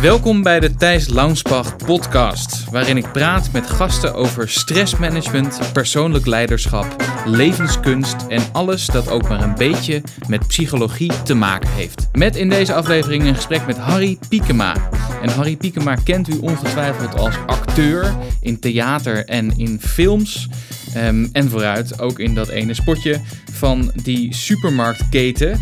[0.00, 6.96] Welkom bij de Thijs Launsbach podcast, waarin ik praat met gasten over stressmanagement, persoonlijk leiderschap,
[7.24, 12.08] levenskunst en alles dat ook maar een beetje met psychologie te maken heeft.
[12.12, 14.88] Met in deze aflevering een gesprek met Harry Piekema.
[15.22, 20.48] En Harry Piekema kent u ongetwijfeld als acteur in theater en in films.
[20.94, 23.20] Ehm, en vooruit ook in dat ene spotje
[23.52, 25.60] van die supermarktketen.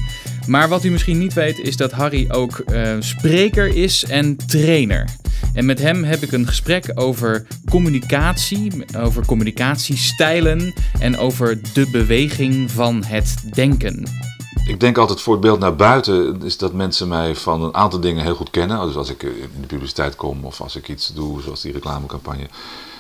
[0.49, 5.09] Maar wat u misschien niet weet is dat Harry ook uh, spreker is en trainer.
[5.55, 12.71] En met hem heb ik een gesprek over communicatie, over communicatiestijlen en over de beweging
[12.71, 14.03] van het denken.
[14.67, 18.01] Ik denk altijd voor het beeld naar buiten is dat mensen mij van een aantal
[18.01, 18.87] dingen heel goed kennen.
[18.87, 22.47] Dus als ik in de publiciteit kom of als ik iets doe, zoals die reclamecampagne.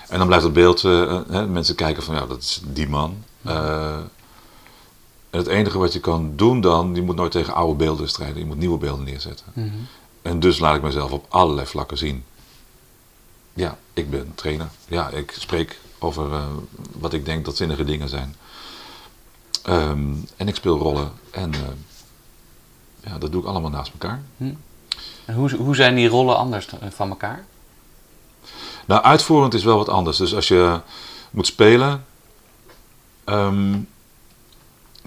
[0.08, 3.14] En dan blijft het beeld, uh, hè, mensen kijken van ja, dat is die man.
[3.46, 3.96] Uh,
[5.30, 8.38] en het enige wat je kan doen dan, je moet nooit tegen oude beelden strijden.
[8.38, 9.46] Je moet nieuwe beelden neerzetten.
[9.52, 9.68] Mhm.
[10.22, 12.24] En dus laat ik mezelf op allerlei vlakken zien.
[13.54, 14.68] Ja, ik ben trainer.
[14.88, 16.46] Ja, ik spreek over uh,
[16.92, 18.36] wat ik denk dat zinnige dingen zijn.
[19.68, 21.12] Um, en ik speel rollen.
[21.30, 21.60] En uh,
[23.00, 24.22] ja, dat doe ik allemaal naast elkaar.
[24.36, 24.52] Hm.
[25.24, 27.44] En hoe, hoe zijn die rollen anders van elkaar?
[28.86, 30.16] Nou, uitvoerend is wel wat anders.
[30.16, 30.80] Dus als je
[31.30, 32.04] moet spelen,
[33.24, 33.88] um,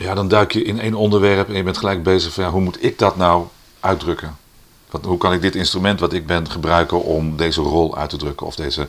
[0.02, 2.62] ja, dan duik je in één onderwerp en je bent gelijk bezig van ja, hoe
[2.62, 3.46] moet ik dat nou
[3.80, 4.38] uitdrukken?
[4.90, 8.18] Wat, hoe kan ik dit instrument wat ik ben gebruiken om deze rol uit te
[8.18, 8.88] drukken of deze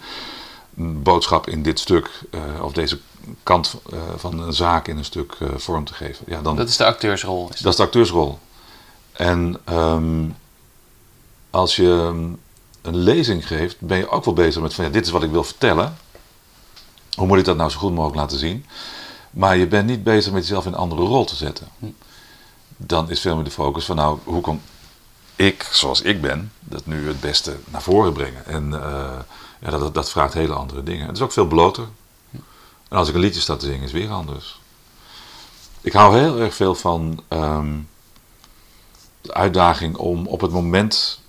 [0.75, 2.99] boodschap in dit stuk uh, of deze
[3.43, 6.25] kant uh, van een zaak in een stuk uh, vorm te geven?
[6.29, 7.43] Ja, dan, dat is de acteursrol.
[7.43, 7.63] Is dat?
[7.63, 8.39] dat is de acteursrol.
[9.13, 10.37] En um,
[11.51, 11.89] als je
[12.83, 15.31] een lezing geeft, ben je ook wel bezig met van ja, dit is wat ik
[15.31, 15.97] wil vertellen.
[17.15, 18.67] Hoe moet ik dat nou zo goed mogelijk laten zien?
[19.33, 21.69] Maar je bent niet bezig met jezelf in een andere rol te zetten.
[22.77, 24.61] Dan is veel meer de focus van nou, hoe kan
[25.37, 28.47] ik, zoals ik ben, dat nu het beste naar voren brengen.
[28.47, 29.19] En uh,
[29.61, 31.07] ja, dat, dat vraagt hele andere dingen.
[31.07, 31.89] Het is ook veel bloter.
[32.89, 34.61] En als ik een liedje sta te zingen, is het weer anders.
[35.81, 37.89] Ik hou heel erg veel van um,
[39.21, 41.21] de uitdaging om op het moment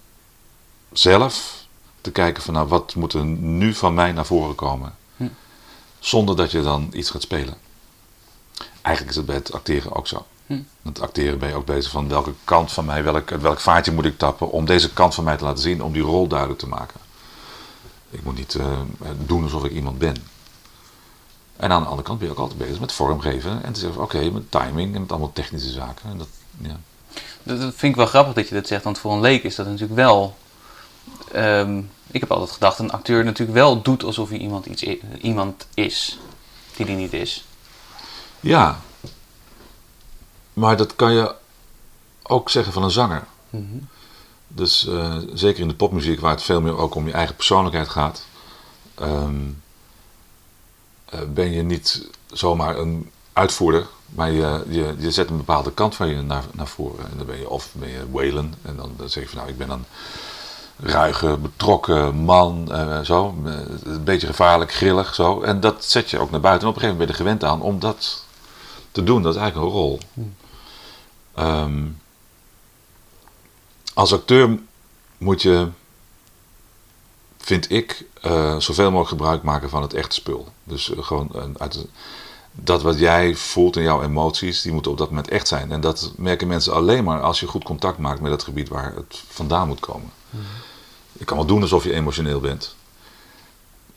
[0.91, 1.65] zelf
[2.01, 4.95] te kijken van nou, wat moet er nu van mij naar voren komen.
[5.17, 5.27] Hm.
[5.99, 7.57] Zonder dat je dan iets gaat spelen.
[8.81, 10.25] Eigenlijk is het bij het acteren ook zo.
[10.45, 10.59] Hm.
[10.83, 14.05] Het acteren ben je ook bezig van welke kant van mij, welk, welk vaartje moet
[14.05, 16.67] ik tappen om deze kant van mij te laten zien, om die rol duidelijk te
[16.67, 16.99] maken.
[18.09, 18.65] Ik moet niet uh,
[19.25, 20.15] doen alsof ik iemand ben.
[21.55, 24.01] En aan de andere kant ben je ook altijd bezig met vormgeven en te zeggen:
[24.01, 26.09] oké, okay, met timing en met allemaal technische zaken.
[26.09, 26.27] En dat,
[26.57, 26.79] ja.
[27.43, 29.65] dat, vind ik wel grappig dat je dat zegt, want voor een leek is dat
[29.65, 30.37] natuurlijk wel.
[31.35, 34.83] Um, ik heb altijd gedacht, een acteur natuurlijk wel doet alsof hij iemand, iets,
[35.21, 36.19] iemand is
[36.75, 37.45] die die niet is.
[38.43, 38.79] Ja,
[40.53, 41.35] maar dat kan je
[42.23, 43.23] ook zeggen van een zanger.
[43.49, 43.87] Mm -hmm.
[44.47, 47.89] Dus uh, zeker in de popmuziek, waar het veel meer ook om je eigen persoonlijkheid
[47.89, 48.25] gaat,
[49.01, 49.61] um,
[51.13, 55.95] uh, ben je niet zomaar een uitvoerder, maar je, je, je zet een bepaalde kant
[55.95, 57.11] van je naar, naar voren.
[57.11, 59.49] En dan ben je of ben je Waylon, en dan, dan zeg je van nou,
[59.49, 59.85] ik ben een
[60.79, 63.35] ruige, betrokken man, uh, zo,
[63.83, 65.41] een beetje gevaarlijk, grillig, zo.
[65.41, 66.67] En dat zet je ook naar buiten.
[66.67, 68.22] En op een gegeven moment ben je er gewend aan om dat
[68.93, 69.21] te doen.
[69.21, 69.99] Dat is eigenlijk een rol.
[70.13, 70.35] Hmm.
[71.37, 72.01] Um,
[73.93, 74.59] als acteur
[75.17, 75.67] moet je,
[77.37, 80.47] vind ik, uh, zoveel mogelijk gebruik maken van het echte spul.
[80.63, 81.87] Dus uh, gewoon uh, uit
[82.51, 85.71] dat wat jij voelt in jouw emoties, die moeten op dat moment echt zijn.
[85.71, 88.95] En dat merken mensen alleen maar als je goed contact maakt met het gebied waar
[88.95, 90.11] het vandaan moet komen.
[90.29, 90.41] Hmm.
[91.11, 92.75] Je kan wel doen alsof je emotioneel bent,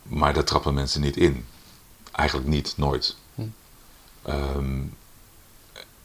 [0.02, 1.46] maar daar trappen mensen niet in.
[2.12, 3.16] Eigenlijk niet, nooit.
[4.28, 4.94] Um,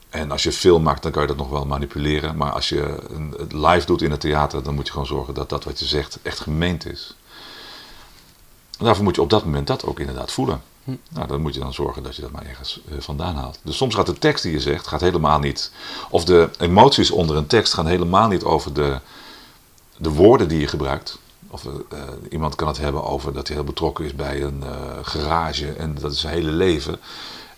[0.10, 2.38] en als je film maakt, dan kan je dat nog wel manipuleren.
[2.38, 2.96] Maar als je
[3.38, 5.86] het live doet in het theater, dan moet je gewoon zorgen dat dat wat je
[5.86, 7.16] zegt echt gemeend is.
[8.78, 10.62] En daarvoor moet je op dat moment dat ook inderdaad voelen.
[10.84, 10.96] Hm.
[11.10, 13.60] Nou, dan moet je dan zorgen dat je dat maar ergens uh, vandaan haalt.
[13.64, 15.72] Dus soms gaat de tekst die je zegt, gaat helemaal niet.
[16.10, 19.00] Of de emoties onder een tekst gaan helemaal niet over de,
[19.98, 21.20] de woorden die je gebruikt.
[21.48, 21.72] Of uh,
[22.30, 25.96] iemand kan het hebben over dat hij heel betrokken is bij een uh, garage en
[25.96, 27.00] dat is zijn hele leven.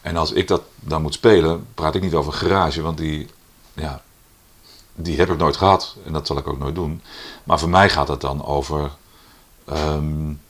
[0.04, 3.28] En als ik dat dan moet spelen, praat ik niet over garage, want die,
[3.74, 4.02] ja,
[4.96, 7.02] die heb ik nooit gehad en dat zal ik ook nooit doen.
[7.44, 8.92] Maar voor mij gaat het dan over,
[9.74, 10.42] um,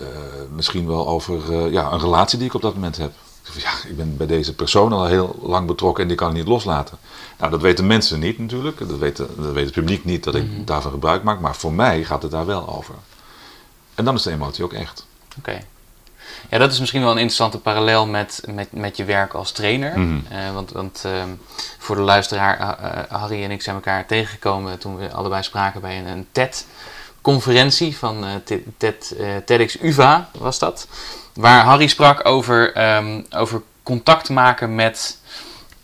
[0.00, 0.06] uh,
[0.54, 3.12] misschien wel over uh, ja, een relatie die ik op dat moment heb.
[3.56, 6.46] Ja, ik ben bij deze persoon al heel lang betrokken en die kan ik niet
[6.48, 6.98] loslaten.
[7.38, 10.50] Nou, dat weten mensen niet natuurlijk, dat weet, dat weet het publiek niet dat ik
[10.50, 10.64] Mhm.
[10.64, 12.94] daarvan gebruik maak, maar voor mij gaat het daar wel over.
[13.94, 15.06] En dan is de emotie ook echt.
[15.38, 15.60] Oké.
[16.50, 19.98] Ja, dat is misschien wel een interessante parallel met, met, met je werk als trainer.
[19.98, 20.18] Mhm.
[20.28, 21.28] Eh, want want ehm,
[21.78, 25.80] voor de luisteraar, eh, eh, Harry en ik zijn elkaar tegengekomen toen we allebei spraken
[25.80, 29.14] bij een, een TED-conferentie van TED, TED,
[29.44, 30.88] TEDx UvA was dat.
[31.34, 35.18] Waar Harry sprak over, ehm, over contact maken met...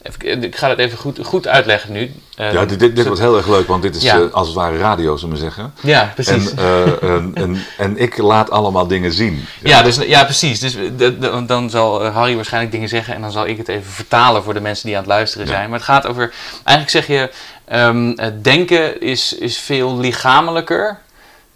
[0.03, 2.13] Even, ik ga het even goed, goed uitleggen nu.
[2.37, 4.15] Eh, Ja, dit, dit, wordt heel erg leuk, want dit is Ja.
[4.21, 5.75] eh, als het ware radio, zullen we zeggen.
[5.81, 6.51] Ja, precies.
[6.55, 9.45] En, eh, en, en, en ik laat allemaal dingen zien.
[9.63, 10.61] Ja, dus, ja precies.
[10.61, 13.91] Dus de- de- dan zal Harry waarschijnlijk dingen zeggen en dan zal ik het even
[13.93, 15.53] vertalen voor de mensen die aan het luisteren Ja.
[15.53, 15.69] zijn.
[15.71, 16.33] Maar het gaat over,
[16.65, 17.31] eigenlijk zeg je,
[17.65, 20.99] ehm, het denken is, is veel lichamelijker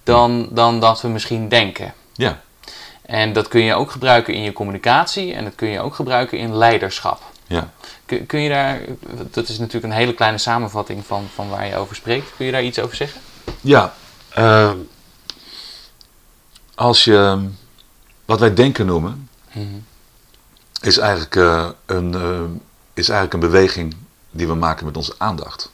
[0.02, 1.93] dan, dan dat we misschien denken.
[2.14, 2.41] Ja.
[3.06, 6.38] En dat kun je ook gebruiken in je communicatie en dat kun je ook gebruiken
[6.38, 7.23] in leiderschap.
[7.46, 7.70] ja.
[8.06, 8.80] Kun, kun je daar,
[9.30, 12.30] dat is natuurlijk een hele kleine samenvatting van, van waar je over spreekt.
[12.36, 13.20] Kun je daar iets over zeggen?
[13.60, 13.94] Ja,
[14.28, 14.76] ehm,
[16.74, 17.48] als je
[18.24, 19.28] wat wij denken noemen,
[20.80, 22.40] is eigenlijk, eh, een, eh,
[22.94, 23.96] is eigenlijk een beweging
[24.30, 25.72] die we maken met onze aandacht.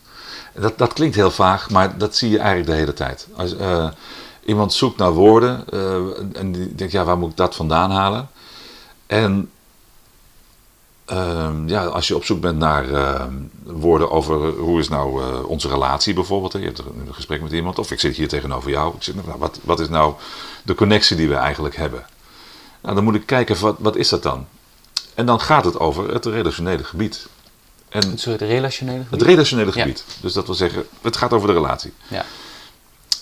[0.54, 3.26] Dat, dat klinkt heel vaag, maar dat zie je eigenlijk de hele tijd.
[3.36, 3.88] Als eh,
[4.44, 8.28] iemand zoekt naar woorden eh, en die denkt, ja, waar moet ik dat vandaan halen?
[9.06, 9.50] En
[11.10, 15.48] ehm, ja, als je op zoek bent naar ehm, woorden over hoe is nou eh,
[15.48, 16.52] onze relatie bijvoorbeeld.
[16.52, 18.94] hè, Je hebt een gesprek met iemand of ik zit hier tegenover jou.
[19.00, 20.14] Ik nou, wat, wat is nou
[20.62, 22.06] de connectie die we eigenlijk hebben?
[22.80, 24.46] Nou, dan moet ik kijken, wat, wat is dat dan?
[25.14, 27.26] En dan gaat het over het relationele gebied.
[27.88, 29.26] En soort relationele het gebied?
[29.26, 29.80] relationele Ja.
[29.82, 30.04] gebied.
[30.20, 31.92] Dus dat wil zeggen, het gaat over de relatie.
[32.08, 32.24] Ja.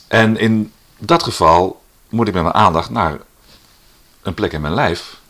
[0.08, 3.18] En in dat geval moet ik met mijn aandacht naar
[4.22, 5.20] een plek in mijn lijf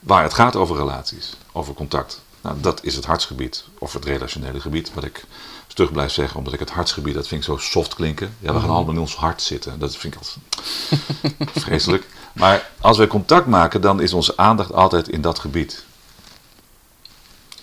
[0.00, 2.24] waar het gaat over relaties, over contact.
[2.40, 5.24] Nou, dat is het hartsgebied of het relationele gebied, wat ik
[5.66, 8.36] stug blijf zeggen, omdat ik het hartsgebied, dat vind ik zo soft klinken.
[8.38, 12.06] Ja, we gaan allemaal in ons hart zitten, dat vind ik altijd vreselijk.
[12.32, 15.84] Maar als we contact maken, dan is onze aandacht altijd in dat gebied.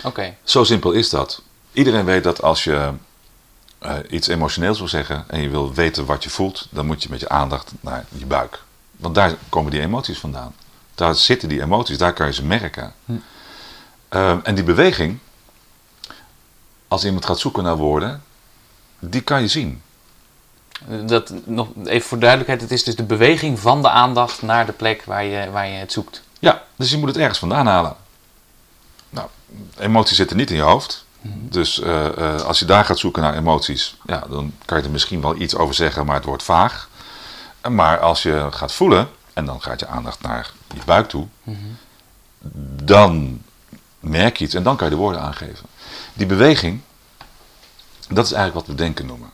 [0.03, 0.35] Oké.
[0.43, 1.41] Zo simpel is dat.
[1.71, 2.91] Iedereen weet dat als je
[3.79, 7.09] eh, iets emotioneels wil zeggen en je wil weten wat je voelt, dan moet je
[7.09, 8.63] met je aandacht naar je buik.
[8.91, 10.55] Want daar komen die emoties vandaan.
[10.95, 12.93] Daar zitten die emoties, daar kan je ze merken.
[14.09, 15.19] Ehm, en die beweging,
[16.87, 18.23] als iemand gaat zoeken naar woorden,
[18.99, 19.81] die kan je zien.
[21.05, 24.71] Dat, nog even voor duidelijkheid, het is dus de beweging van de aandacht naar de
[24.71, 26.23] plek waar je, waar je het zoekt.
[26.39, 27.95] Ja, dus je moet het ergens vandaan halen.
[29.09, 29.27] Nou,
[29.77, 31.05] emoties zitten niet in je hoofd.
[31.25, 34.89] Dus eh, eh, als je daar gaat zoeken naar emoties, ja, dan kan je er
[34.89, 36.89] misschien wel iets over zeggen, maar het wordt vaag.
[37.69, 41.27] Maar als je gaat voelen, en dan gaat je aandacht naar je buik toe,
[42.83, 43.41] dan
[43.99, 45.65] merk je iets en dan kan je de woorden aangeven.
[46.13, 46.81] Die beweging,
[48.09, 49.29] dat is eigenlijk wat we denken noemen.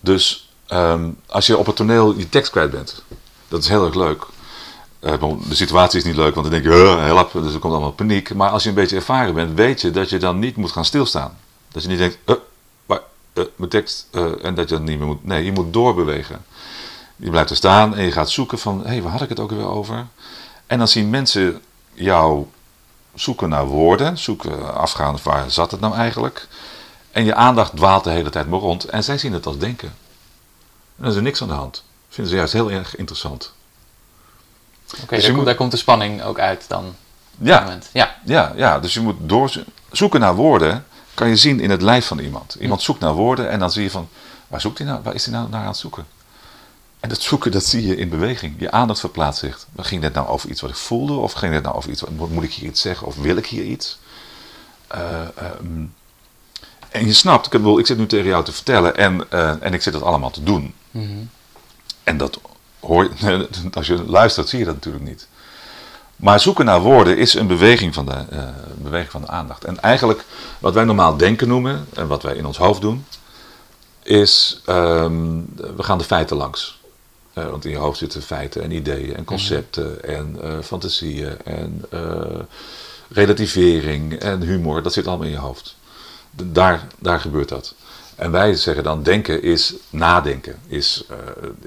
[0.00, 3.02] Dus ehm, als je op het toneel je tekst kwijt bent,
[3.48, 4.26] dat is heel erg leuk.
[4.98, 7.72] Eh, de situatie is niet leuk, want dan denk je, "Huh, help, dus er komt
[7.72, 8.34] allemaal paniek.
[8.34, 10.84] Maar als je een beetje ervaren bent, weet je dat je dan niet moet gaan
[10.84, 11.38] stilstaan.
[11.68, 12.34] Dat je niet denkt, "Eh,
[12.86, 13.00] waar,
[13.32, 15.24] eh, mijn tekst, eh, en dat je dan niet meer moet.
[15.24, 16.44] Nee, je moet doorbewegen.
[17.16, 19.40] Je blijft er staan en je gaat zoeken van, hé, hey, waar had ik het
[19.40, 20.06] ook weer over?
[20.66, 22.46] En dan zien mensen jou
[23.14, 26.48] zoeken naar woorden, zoeken afgaande waar zat het nou eigenlijk.
[27.10, 29.88] En je aandacht dwaalt de hele tijd maar rond en zij zien het als denken.
[29.88, 31.84] En dan is er niks aan de hand.
[32.08, 33.52] Vinden ze juist heel erg interessant.
[35.02, 36.84] Oké, Dus daar, moet- daar komt de spanning ook uit dan.
[37.36, 37.88] dat Ja, moment.
[37.92, 40.86] Ja, ja, ja, dus je moet doorzoeken naar woorden.
[41.14, 42.56] Kan je zien in het lijf van iemand.
[42.60, 44.08] Iemand zoekt naar woorden en dan zie je van,
[44.48, 45.00] waar zoekt hij nou?
[45.02, 46.06] Waar is hij nou naar aan het zoeken?
[47.06, 48.54] En dat zoeken, dat zie je in beweging.
[48.58, 49.66] Je aandacht verplaatst zich.
[49.76, 51.12] Ging dit nou over iets wat ik voelde?
[51.12, 53.06] Of ging dit nou over iets, wat- moet ik hier iets zeggen?
[53.06, 53.98] Of wil ik hier iets?
[54.86, 55.84] Eh, ehm,
[56.90, 59.74] en je snapt, ik, bedoel, ik zit nu tegen jou te vertellen en, eh, en
[59.74, 60.74] ik zit dat allemaal te doen.
[62.04, 62.40] En dat
[62.80, 65.26] hoor je, als je luistert zie je dat natuurlijk niet.
[66.16, 68.44] Maar zoeken naar woorden is een beweging van, de, eh,
[68.74, 69.64] beweging van de aandacht.
[69.64, 70.24] En eigenlijk
[70.58, 73.06] wat wij normaal denken noemen en wat wij in ons hoofd doen,
[74.02, 75.40] is ehm,
[75.76, 76.76] we gaan de feiten langs.
[77.36, 81.84] Eh, want in je hoofd zitten feiten en ideeën en concepten en eh, fantasieën en
[81.90, 82.40] eh,
[83.08, 84.82] relativering en humor.
[84.82, 85.76] Dat zit allemaal in je hoofd.
[86.30, 87.74] Daar, daar gebeurt dat.
[88.14, 90.58] En wij zeggen dan, denken is nadenken.
[90.66, 91.04] Is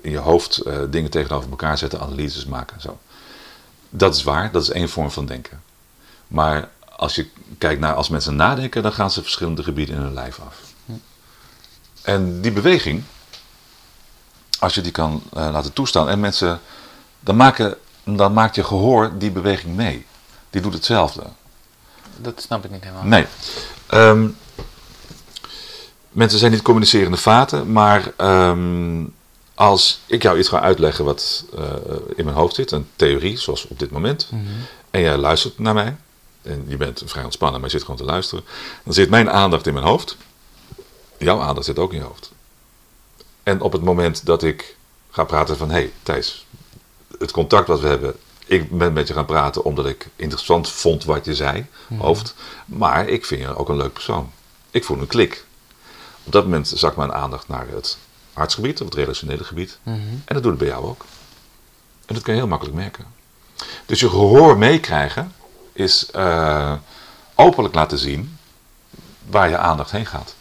[0.02, 3.00] in je hoofd dingen tegenover elkaar zetten, analyses maken en zo.
[3.90, 5.62] Dat is waar, dat is één vorm van denken.
[6.28, 10.14] Maar als je kijkt naar als mensen nadenken, dan gaan ze verschillende gebieden in hun
[10.14, 10.62] lijf af.
[12.02, 13.04] En die beweging,
[14.60, 16.60] als je die kan eh, laten toestaan en mensen,
[17.20, 20.06] dan, maken, dan maakt je gehoor die beweging mee.
[20.50, 21.24] Die doet hetzelfde.
[22.18, 23.04] dat snap ik niet helemaal.
[23.04, 23.26] Nee.
[23.88, 24.28] Ehm,
[26.10, 29.04] mensen zijn niet communicerende vaten, maar ehm,
[29.56, 31.64] als ik jou iets ga uitleggen wat eh,
[32.16, 34.44] in mijn hoofd zit, een theorie, zoals op dit moment, Mhm.
[34.92, 35.96] en jij luistert naar mij,
[36.42, 38.44] en je bent vrij ontspannen, maar je zit gewoon te luisteren,
[38.84, 40.18] dan zit mijn aandacht in mijn hoofd.
[41.18, 42.32] Jouw aandacht zit ook in je hoofd.
[43.50, 44.76] En op het moment dat ik
[45.10, 46.46] ga praten van, hé hey, Thijs,
[47.20, 48.16] het contact wat we hebben,
[48.46, 51.66] ik ben met je gaan praten omdat ik interessant vond wat je zei,
[51.98, 54.32] hoofd, maar ik vind je ook een leuk persoon.
[54.72, 55.46] Ik voel een klik.
[56.24, 57.98] Op dat moment zakt mijn aandacht naar het
[58.34, 59.78] hartsgebied of het relationele gebied.
[59.84, 59.98] Mhm.
[59.98, 61.06] En dat doet het bij jou ook.
[62.06, 63.06] En dat kun je heel makkelijk merken.
[63.86, 65.34] Dus je gehoor meekrijgen
[65.74, 66.74] is eh,
[67.36, 68.38] openlijk laten zien
[69.30, 70.36] waar je aandacht heen gaat.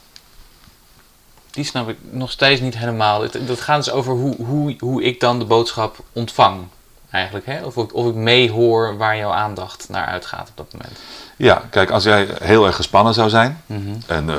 [1.51, 3.23] Die snap ik nog steeds niet helemaal.
[3.23, 6.67] Het, dat gaat dus over hoe, hoe, hoe ik dan de boodschap ontvang.
[7.11, 7.65] Eigenlijk, hè?
[7.65, 10.99] Of, ik, of ik meehoor waar jouw aandacht naar uitgaat op dat moment.
[11.37, 13.95] Ja, kijk, als jij heel erg gespannen zou zijn Mhm.
[14.07, 14.37] en eh,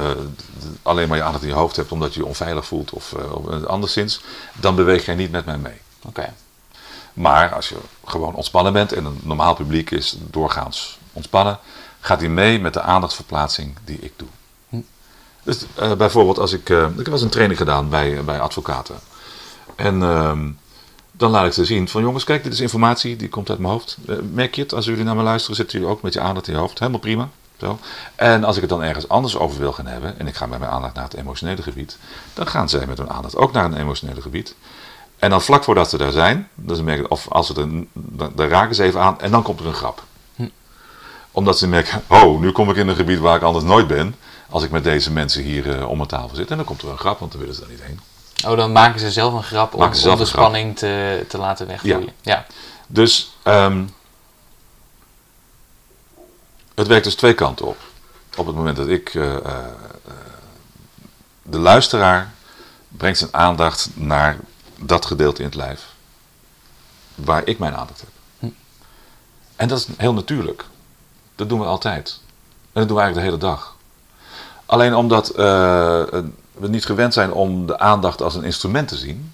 [0.83, 3.31] alleen maar je aandacht in je hoofd hebt omdat je je onveilig voelt of, eh,
[3.35, 4.21] of anderszins,
[4.55, 5.77] dan beweeg jij niet met mij mee.
[6.05, 6.33] Oké.
[7.13, 7.75] Maar als je
[8.05, 11.59] gewoon ontspannen bent en een normaal publiek is doorgaans ontspannen,
[11.99, 14.27] gaat hij mee met de aandachtsverplaatsing die ik doe.
[15.49, 18.39] Dus eh, bijvoorbeeld als ik, eh, ik heb wel eens een training gedaan bij, bij
[18.39, 18.95] advocaten.
[19.75, 20.49] En ehm,
[21.11, 23.71] dan laat ik ze zien van jongens, kijk, dit is informatie die komt uit mijn
[23.71, 23.97] hoofd.
[24.07, 24.73] Eh, merk je het?
[24.73, 26.79] Als jullie naar me luisteren, zitten jullie ook met je aandacht in je hoofd.
[26.79, 27.29] Helemaal prima.
[27.57, 27.79] Zo.
[28.15, 30.59] En als ik het dan ergens anders over wil gaan hebben, en ik ga met
[30.59, 31.97] mijn aandacht naar het emotionele gebied,
[32.33, 34.55] dan gaan zij met hun aandacht ook naar een emotionele gebied.
[35.19, 38.31] En dan vlak voordat ze daar zijn, dus merk ik, of als ze er, dan,
[38.35, 40.03] dan raken ze even aan en dan komt er een grap.
[40.35, 40.47] Hm.
[41.31, 44.15] Omdat ze merken, oh, nu kom ik in een gebied waar ik anders nooit ben,
[44.49, 46.51] als ik met deze mensen hier eh, om een tafel zit.
[46.51, 47.99] En dan komt er een grap, want dan willen ze daar niet heen.
[48.45, 52.13] Oh, dan maken ze zelf een grap om, de spanning te, te laten wegvloeien.
[52.21, 52.45] Ja.
[52.87, 53.85] Dus ehm,
[56.75, 57.77] het werkt dus twee kanten op.
[58.37, 59.65] Op het moment dat ik eh, eh,
[61.41, 62.33] de luisteraar
[62.87, 64.37] brengt zijn aandacht naar
[64.75, 65.93] dat gedeelte in het lijf
[67.15, 68.09] waar ik mijn aandacht heb.
[68.39, 68.47] Hm.
[69.55, 70.65] En dat is heel natuurlijk.
[71.35, 72.19] Dat doen we altijd.
[72.51, 73.77] En dat doen we eigenlijk de hele dag.
[74.69, 75.35] Alleen omdat eh,
[76.51, 79.33] we niet gewend zijn om de aandacht als een instrument te zien.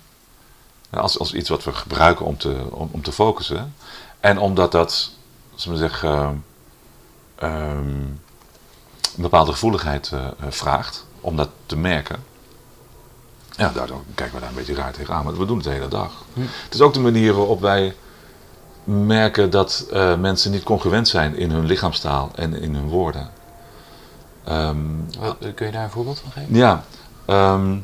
[0.90, 3.74] Als, als iets wat we gebruiken om te, om, om te focussen.
[4.20, 5.12] En omdat dat,
[5.56, 6.44] zullen we zeggen,
[7.36, 8.00] ehm,
[9.16, 12.24] een bepaalde gevoeligheid eh, eh, vraagt om dat te merken.
[13.58, 15.24] Ja, daardoor kijken we daar een beetje raar tegenaan.
[15.24, 16.12] Maar we doen het de hele dag.
[16.34, 16.42] Hm.
[16.42, 17.96] Het is ook de manier waarop wij
[18.84, 23.30] merken dat eh, mensen niet congruent zijn in hun lichaamstaal en in hun woorden.
[24.46, 24.78] Ehm,
[25.56, 26.56] kun je daar een voorbeeld van geven?
[26.56, 26.84] ja,
[27.26, 27.78] ehm,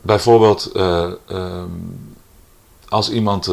[0.00, 1.68] bijvoorbeeld eh, ehm,
[2.88, 3.50] als iemand,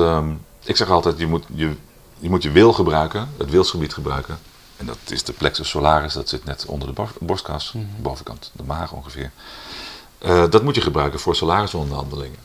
[0.63, 1.75] ik zeg altijd, je moet je,
[2.19, 4.39] je moet je wil gebruiken, het wilsgebied gebruiken.
[4.77, 7.85] En dat is de plexus solaris, dat zit net onder de bor- borstkas, Mhm.
[8.01, 9.31] bovenkant, de maag ongeveer.
[10.17, 12.39] Eh, dat moet je gebruiken voor salarisonderhandelingen.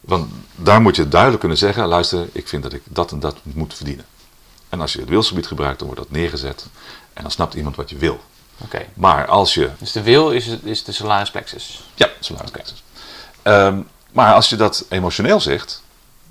[0.00, 3.36] Want daar moet je duidelijk kunnen zeggen, luister, ik vind dat ik dat en dat
[3.42, 4.04] moet verdienen.
[4.68, 6.66] En als je het wilsgebied gebruikt, dan wordt dat neergezet.
[7.12, 8.20] En dan snapt iemand wat je wil.
[8.64, 8.86] Oké.
[8.94, 11.80] Maar als je Dus de wil is, het- is de solaris plexus.
[11.94, 12.82] ja, salaris plexus.
[13.42, 13.80] Ehm,
[14.12, 15.82] maar als je dat emotioneel zegt,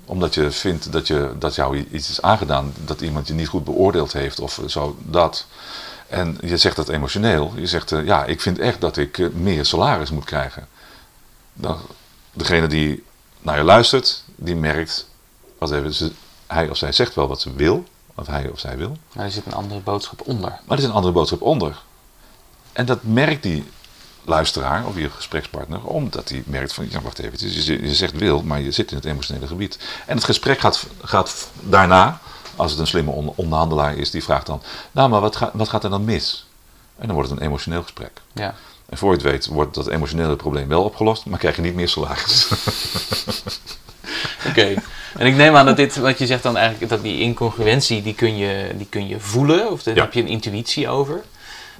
[0.04, 3.64] omdat je vindt dat, je, dat jou iets is aangedaan, dat iemand je niet goed
[3.64, 5.46] beoordeeld heeft of zo, dat.
[6.06, 9.26] En je zegt dat emotioneel, je zegt, eh, ja, ik vind echt dat ik eh,
[9.28, 10.68] meer salaris moet krijgen.
[11.52, 11.78] Dan,
[12.32, 13.04] degene die
[13.40, 15.06] naar je luistert, die merkt,
[15.58, 16.10] wat even, ze,
[16.46, 17.84] hij of zij zegt wel wat ze wil,
[18.18, 20.50] wat hij of zij wil, Maar er zit een andere boodschap onder.
[20.50, 21.82] maar er is een andere boodschap onder.
[22.72, 23.70] En dat merkt die
[24.24, 28.42] luisteraar of je gesprekspartner, omdat hij merkt van, ja wacht even, je, je zegt wil,
[28.42, 29.78] maar je zit in het emotionele gebied.
[30.06, 32.20] En het gesprek gaat, gaat daarna,
[32.56, 35.68] als het een slimme on- onderhandelaar is, die vraagt dan, nou maar wat, ga- wat
[35.68, 36.46] gaat er dan mis?
[36.98, 38.20] En dan wordt het een emotioneel gesprek.
[38.32, 38.54] Ja.
[38.88, 41.74] En voor je het weet wordt dat emotionele probleem wel opgelost, maar krijg je niet
[41.74, 42.48] meer salaris.
[44.48, 44.74] Oké.
[45.18, 48.14] En ik neem aan dat dit, wat je zegt dan eigenlijk, dat die incongruentie, die
[48.14, 49.70] kun je, die kun je voelen.
[49.70, 50.02] Of daar Ja.
[50.02, 51.20] heb je een intuïtie over.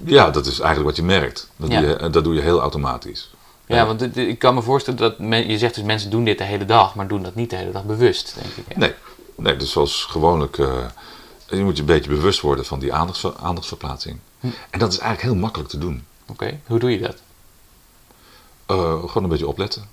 [0.04, 1.50] ja, dat is eigenlijk wat je merkt.
[1.56, 1.80] Dat, Ja.
[1.80, 3.30] doe, je, dat doe je heel automatisch.
[3.66, 6.44] Ja, want ik kan me voorstellen dat, men- je zegt dus mensen doen dit de
[6.44, 8.76] hele dag, maar doen dat niet de hele dag bewust, denk ik.
[8.76, 8.92] Nee,
[9.36, 10.74] nee dus zoals gewoonlijk, eh,
[11.48, 14.18] je moet je een beetje bewust worden van die aandachtsver- aandachtsverplaatsing.
[14.40, 14.46] Hm.
[14.70, 16.04] En dat is eigenlijk heel makkelijk te doen.
[16.26, 17.16] Oké, hoe doe je dat?
[18.66, 19.84] Eh, gewoon een beetje opletten.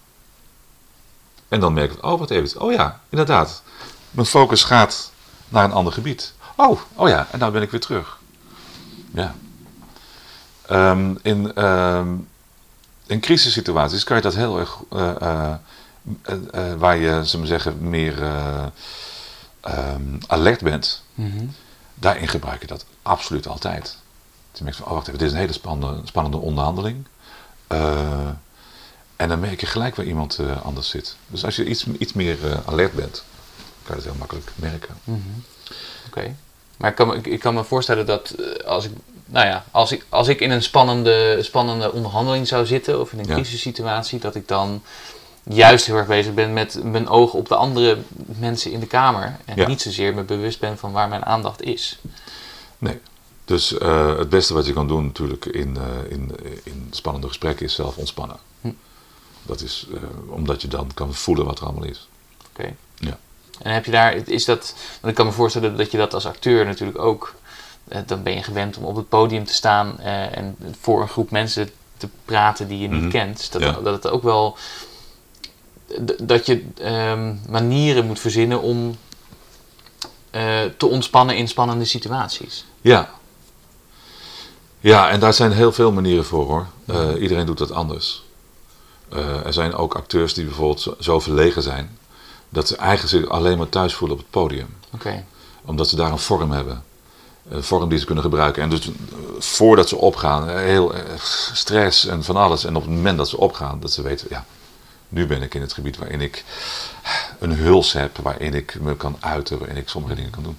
[1.48, 3.62] En dan merk ik, oh wat even, oh ja, inderdaad.
[4.12, 5.12] Mijn focus gaat
[5.50, 6.34] naar een ander gebied.
[6.56, 8.20] Oh, oh ja, en nou ben ik weer terug.
[9.14, 9.36] Ja.
[10.68, 12.08] Ehm, in, ehm,
[13.08, 15.54] in crisissituaties kan je dat heel erg, eh, eh,
[16.52, 18.66] eh, waar je, zullen we zeggen, meer eh,
[19.62, 21.46] ehm, alert bent, Mhm.
[21.96, 23.98] daarin gebruik je dat absoluut altijd.
[24.54, 27.06] Je merkt van, oh wacht even, dit is een hele spannende, spannende onderhandeling.
[29.15, 31.15] En dan merk je gelijk waar iemand eh, anders zit.
[31.27, 33.24] Dus als je iets, iets meer eh, alert bent,
[33.84, 34.95] kan je het heel makkelijk merken.
[36.07, 36.36] Oké.
[36.77, 38.91] Maar ik kan, me, ik, kan me voorstellen dat eh, als ik,
[39.25, 43.19] nou ja, als ik, als ik in een spannende, spannende onderhandeling zou zitten of in
[43.19, 43.34] een Ja.
[43.34, 44.84] crisissituatie, dat ik dan
[45.43, 49.38] juist heel erg bezig ben met mijn oog op de andere mensen in de kamer
[49.45, 49.67] en Ja.
[49.67, 52.00] niet zozeer me bewust ben van waar mijn aandacht is.
[52.77, 53.00] Nee.
[53.45, 53.69] Dus
[54.17, 55.77] het beste wat je kan doen natuurlijk in,
[56.10, 56.31] in,
[56.63, 58.38] in spannende gesprekken is zelf ontspannen.
[58.62, 58.69] Hm.
[59.46, 60.00] Dat is eh,
[60.30, 62.08] omdat je dan kan voelen wat er allemaal is.
[62.50, 62.74] Oké.
[62.98, 63.18] Ja.
[63.62, 66.25] En heb je daar, is dat, want ik kan me voorstellen dat je dat als
[66.25, 67.34] acteur natuurlijk ook,
[67.88, 71.08] eh, dan ben je gewend om op het podium te staan eh, en voor een
[71.08, 73.10] groep mensen te praten die je niet Mhm.
[73.10, 73.38] kent.
[73.38, 73.72] Dus Dat, Ja.
[73.72, 74.58] dat het ook wel,
[76.24, 78.98] dat je ehm, manieren moet verzinnen om
[80.78, 82.66] te ontspannen in spannende situaties.
[82.82, 83.10] Ja.
[84.80, 86.68] Ja, en daar zijn heel veel manieren voor hoor.
[87.20, 88.24] Iedereen doet dat anders.
[89.09, 91.97] Eh, er zijn ook acteurs die bijvoorbeeld zo, zo verlegen zijn
[92.50, 94.67] dat ze eigenlijk zich alleen maar thuis voelen op het podium.
[94.93, 95.25] Oké.
[95.65, 96.83] Omdat ze daar een vorm hebben.
[97.50, 98.63] Een vorm die ze kunnen gebruiken.
[98.63, 98.93] En dus eh,
[99.39, 100.93] voordat ze opgaan, eh, heel
[101.53, 102.65] stress en van alles.
[102.65, 104.45] En op het moment dat ze opgaan, dat ze weten, ja,
[105.09, 106.43] nu ben ik in het gebied waarin ik
[107.39, 110.57] een huls heb, waarin ik me kan uiten, waarin ik sommige dingen kan doen.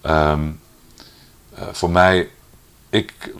[0.00, 0.50] Ehm,
[1.54, 2.30] eh, voor mij,
[2.90, 3.32] ik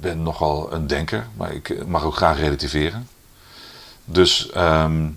[0.00, 3.08] ben nogal een denker, maar ik mag ook graag relativeren.
[4.04, 5.08] Dus ehm,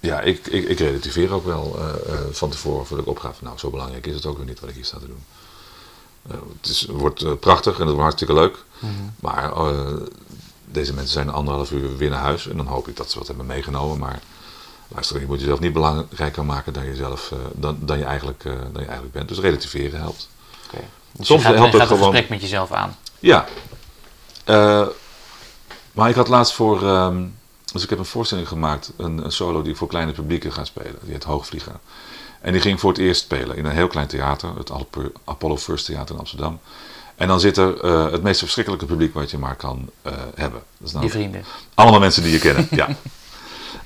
[0.00, 3.32] ja, ik, ik, ik relativeer ook wel eh, eh, van tevoren voordat ik opga.
[3.40, 5.24] Nou, zo belangrijk is het ook weer niet wat ik hier sta te doen.
[6.30, 8.64] Eh, het, is, het wordt eh, prachtig en het wordt hartstikke leuk.
[9.20, 9.92] Maar eh,
[10.64, 12.48] deze mensen zijn anderhalf uur weer naar huis.
[12.48, 13.98] En dan hoop ik dat ze wat hebben meegenomen.
[13.98, 14.20] Maar
[14.88, 18.52] luister, je moet jezelf niet belangrijker maken dan, jezelf, eh, dan, dan, je eigenlijk, eh,
[18.52, 19.28] dan je eigenlijk bent.
[19.28, 20.28] Dus relativeren helpt.
[20.66, 20.82] Oké.
[21.12, 22.96] Dus Soms je gaat, helpt je het gaat een gewoon- gesprek met jezelf aan.
[23.24, 23.46] Ja.
[24.44, 24.86] Eh,
[25.92, 26.82] maar ik had laatst voor.
[26.88, 27.24] ehm,
[27.72, 30.64] dus ik heb een voorstelling gemaakt, een, een solo die ik voor kleine publieken ga
[30.64, 30.98] spelen.
[31.02, 31.72] Die heet Hoogvlieger.
[32.40, 34.70] En die ging voor het eerst spelen in een heel klein theater, het
[35.24, 36.60] Apollo First Theater in Amsterdam.
[37.16, 40.62] En dan zit er eh, het meest verschrikkelijke publiek wat je maar kan eh, hebben.
[40.78, 41.44] Dat is Je vrienden.
[41.74, 42.88] allemaal mensen die je kennen, ja.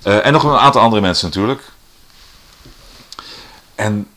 [0.02, 1.62] En nog een aantal andere mensen natuurlijk.
[3.74, 4.09] En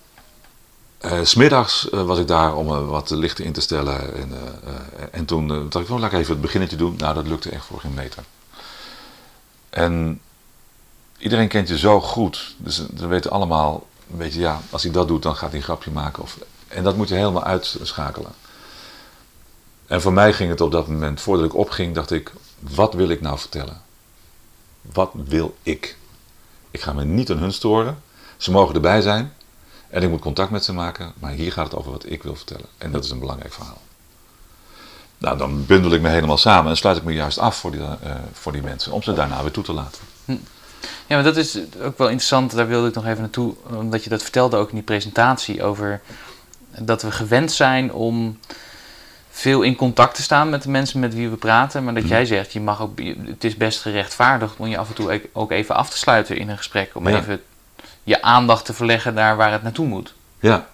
[1.01, 4.15] eh, s smiddags eh, was ik daar om eh, wat lichten in te stellen.
[4.15, 6.95] En, eh, eh, en toen eh, dacht ik, wel, laat ik even het beginnetje doen.
[6.97, 8.23] Nou, dat lukte echt voor geen meter.
[9.69, 10.21] En
[11.17, 12.55] iedereen kent je zo goed.
[12.57, 15.57] Dus eh, we weten allemaal, een beetje, ja, als hij dat doet, dan gaat hij
[15.57, 16.23] een grapje maken.
[16.23, 16.37] Of,
[16.67, 18.31] en dat moet je helemaal uitschakelen.
[19.87, 23.09] En voor mij ging het op dat moment, voordat ik opging, dacht ik, wat wil
[23.09, 23.81] ik nou vertellen?
[24.81, 25.97] Wat wil ik?
[26.71, 28.01] Ik ga me niet aan hun storen.
[28.37, 29.33] Ze mogen erbij zijn.
[29.91, 31.13] En ik moet contact met ze maken.
[31.19, 32.65] Maar hier gaat het over wat ik wil vertellen.
[32.77, 33.81] En dat is een belangrijk verhaal.
[35.17, 37.81] Nou, dan bundel ik me helemaal samen en sluit ik me juist af voor die,
[37.81, 38.91] eh, voor die mensen.
[38.91, 40.01] Om ze daarna weer toe te laten.
[41.07, 42.51] Ja, maar dat is ook wel interessant.
[42.55, 43.53] Daar wilde ik nog even naartoe.
[43.69, 45.63] Omdat je dat vertelde ook in die presentatie.
[45.63, 46.01] Over
[46.79, 48.39] dat we gewend zijn om
[49.29, 51.83] veel in contact te staan met de mensen met wie we praten.
[51.83, 52.11] Maar dat Mhm.
[52.11, 55.51] jij zegt, je mag ook, het is best gerechtvaardigd om je af en toe ook
[55.51, 56.91] even af te sluiten in een gesprek.
[56.93, 57.17] Om Ja.
[57.17, 57.41] even
[58.03, 60.13] je aandacht te verleggen naar waar het naartoe moet.
[60.39, 60.69] Ja.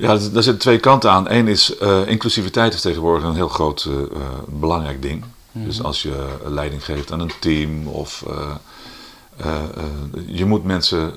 [0.00, 1.30] Ja, daar zitten twee kanten aan.
[1.30, 5.24] Eén is, eh, inclusiviteit is tegenwoordig een heel groot, eh, eh, belangrijk ding.
[5.52, 8.24] Dus als je leiding geeft aan een team of
[10.26, 11.14] je moet mensen,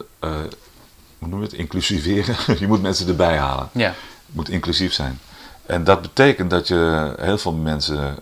[1.19, 2.35] hoe noem je het, inclusiveren.
[2.59, 3.69] je moet mensen erbij halen.
[3.71, 5.19] Ja, Het moet inclusief zijn.
[5.65, 8.19] En dat betekent dat je heel veel mensen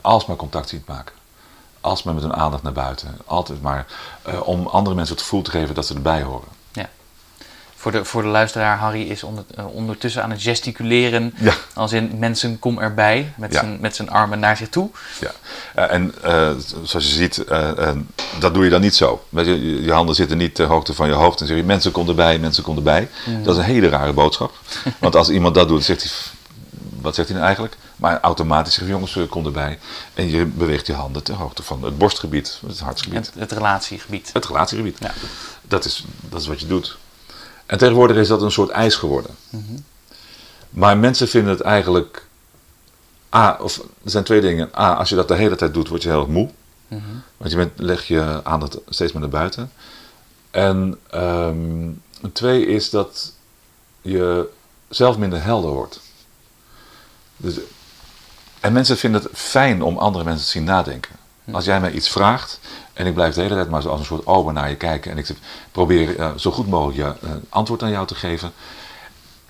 [0.00, 1.14] alsmaar contact ziet maken.
[1.80, 3.18] Alsmaar met hun aandacht naar buiten.
[3.24, 3.86] Altijd maar
[4.22, 6.56] eh, om andere mensen het gevoel te geven dat ze erbij horen.
[7.80, 11.34] voor de, voor de luisteraar, Harry is onder, eh, ondertussen aan het gesticuleren.
[11.40, 11.52] Ja.
[11.74, 13.60] Als in mensen kom erbij met, Ja.
[13.60, 14.90] zijn, met zijn armen naar zich toe.
[15.20, 15.30] Ja,
[15.74, 16.14] Eh, en
[16.82, 17.44] zoals je ziet,
[18.40, 19.24] dat doe je dan niet zo.
[19.28, 22.08] Je, je- handen zitten niet ter hoogte van je hoofd en zeg je mensen kom
[22.08, 23.08] erbij, mensen kom erbij.
[23.42, 24.52] Dat is een hele rare boodschap.
[24.98, 26.12] Want als iemand dat doet, zegt hij,
[27.00, 27.76] wat zegt hij nou eigenlijk?
[27.98, 29.78] Maar automatisch zeg je jongens, eh, kom erbij.
[30.14, 34.30] En je beweegt je handen ter hoogte van het borstgebied, het hartsgebied, Het, het relatiegebied.
[34.32, 34.98] het relatiegebied.
[35.00, 35.14] Ja.
[35.62, 36.98] Dat, is, dat is wat je doet.
[37.66, 39.36] En tegenwoordig is dat een soort ijs geworden.
[40.70, 42.26] Maar mensen vinden het eigenlijk.
[43.34, 44.70] A, of er zijn twee dingen.
[44.78, 46.50] A, als je dat de hele tijd doet, word je heel erg moe.
[47.36, 49.72] Want je bent, leg je aandacht steeds meer naar buiten.
[50.50, 51.90] En ehm,
[52.32, 53.32] twee is dat
[54.00, 54.48] je
[54.88, 56.00] zelf minder helder wordt.
[57.36, 57.54] Dus,
[58.60, 61.16] en mensen vinden het fijn om andere mensen te zien nadenken.
[61.52, 62.60] Als jij mij iets vraagt
[62.92, 65.10] en ik blijf de hele tijd maar zo als een soort ober naar je kijken
[65.10, 65.28] en ik
[65.72, 68.52] probeer eh, zo goed mogelijk je, eh, antwoord aan jou te geven.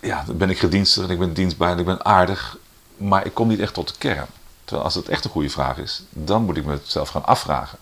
[0.00, 2.56] Ja, dan ben ik gedienstig en ik ben dienstbaar en ik ben aardig,
[2.96, 4.26] maar ik kom niet echt tot de kern.
[4.64, 7.78] Terwijl als het echt een goede vraag is, dan moet ik mezelf gaan afvragen.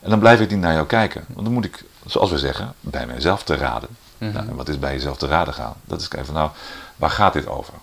[0.00, 1.24] En dan blijf ik niet naar jou kijken.
[1.28, 3.88] Want dan moet ik, zoals we zeggen, bij mijzelf te raden.
[4.18, 4.32] Mhm.
[4.32, 5.74] nou, en wat is bij jezelf te raden gaan?
[5.84, 6.50] Dat is kijken van nou,
[6.96, 7.74] waar gaat dit over?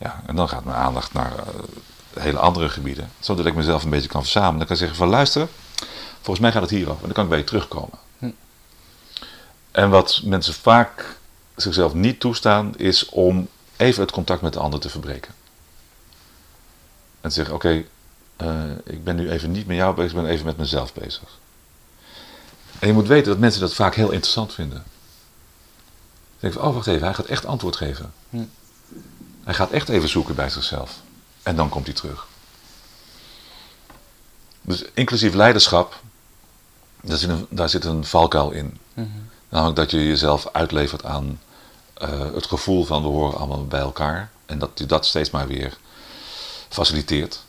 [0.00, 3.10] Ja, en dan gaat mijn aandacht naar eh, hele andere gebieden.
[3.18, 4.58] Zodat ik mezelf een beetje kan verzamelen.
[4.58, 5.48] Dan kan ik zeggen van luister,
[6.14, 7.00] volgens mij gaat het hierover.
[7.00, 7.98] En dan kan ik bij je terugkomen.
[8.18, 8.30] Hm.
[9.70, 11.16] En wat mensen vaak
[11.56, 15.34] zichzelf niet toestaan, is om even het contact met de ander te verbreken.
[17.20, 17.84] En te zeggen, oké,
[18.36, 21.38] eh, ik ben nu even niet met jou bezig, ik ben even met mezelf bezig.
[22.78, 24.78] En je moet weten dat mensen dat vaak heel interessant vinden.
[24.78, 24.84] Dan
[26.38, 28.12] denk van, oh wacht even, hij gaat echt antwoord geven.
[28.30, 28.44] Hm.
[29.44, 31.00] Hij gaat echt even zoeken bij zichzelf.
[31.42, 32.26] En dan komt hij terug.
[34.62, 36.00] Dus inclusief leiderschap,
[37.00, 38.78] daar zit een, daar zit een valkuil in.
[38.94, 39.08] Mhm.
[39.48, 41.40] Namelijk dat je jezelf uitlevert aan
[41.94, 44.30] eh, het gevoel van we horen allemaal bij elkaar.
[44.46, 45.78] En dat je dat steeds maar weer
[46.68, 47.44] faciliteert.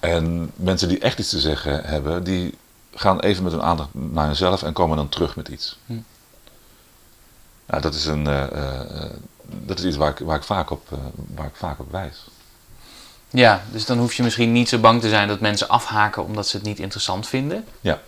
[0.00, 2.58] En mensen die echt iets te zeggen hebben, die
[2.94, 5.78] gaan even met hun aandacht naar hunzelf en komen dan terug met iets.
[5.86, 5.92] Hm.
[7.66, 9.10] Nou, dat is, een, eh, eh,
[9.46, 10.98] dat is iets waar ik, waar, ik vaak op, eh,
[11.34, 12.24] waar ik vaak op wijs.
[13.30, 16.46] Ja, dus dan hoef je misschien niet zo bang te zijn dat mensen afhaken omdat
[16.48, 17.64] ze het niet interessant vinden.
[17.80, 18.00] Ja.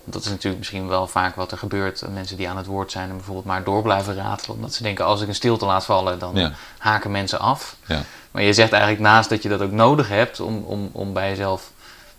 [0.00, 2.02] Want dat is natuurlijk misschien wel vaak wat er gebeurt.
[2.12, 4.56] Mensen die aan het woord zijn en bijvoorbeeld maar door blijven ratelen.
[4.56, 6.52] Omdat ze denken, als ik een stilte laat vallen, dan Ja.
[6.78, 7.76] haken mensen af.
[7.86, 8.02] Ja.
[8.30, 11.28] Maar je zegt eigenlijk naast dat je dat ook nodig hebt om, om, om bij
[11.28, 11.70] jezelf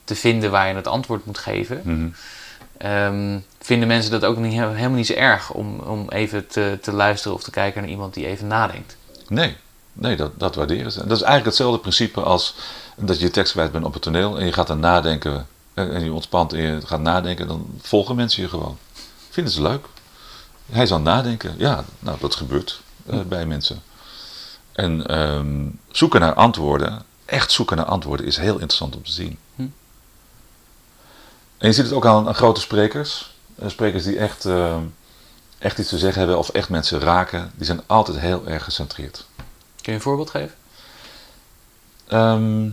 [0.03, 2.15] te vinden waar je het antwoord moet geven.
[2.77, 6.91] Ehm, vinden mensen dat ook niet, helemaal niet zo erg om, om even te, te
[6.91, 8.97] luisteren of te kijken naar iemand die even nadenkt.
[9.27, 9.57] Nee,
[9.93, 10.97] nee dat, dat waarderen ze.
[10.97, 12.55] Dat is eigenlijk hetzelfde principe als
[12.95, 16.03] dat je tekst kwijt bent op het toneel en je gaat dan nadenken en en
[16.03, 18.77] je ontspant en je gaat nadenken, dan volgen mensen je gewoon.
[19.29, 19.85] Vinden ze leuk.
[20.71, 21.55] Hij is aan het nadenken.
[21.57, 23.81] Ja, nou, dat gebeurt eh, bij mensen.
[24.71, 29.37] En ehm, zoeken naar antwoorden, echt zoeken naar antwoorden, is heel interessant om te zien.
[29.55, 29.61] Hm.
[31.57, 33.32] En je ziet het ook aan, aan grote sprekers.
[33.55, 34.81] Eh, sprekers die echt, ehm,
[35.57, 39.25] echt iets te zeggen hebben of echt mensen raken, die zijn altijd heel erg gecentreerd.
[39.81, 40.55] Kun je een voorbeeld geven?
[42.07, 42.69] Ehm,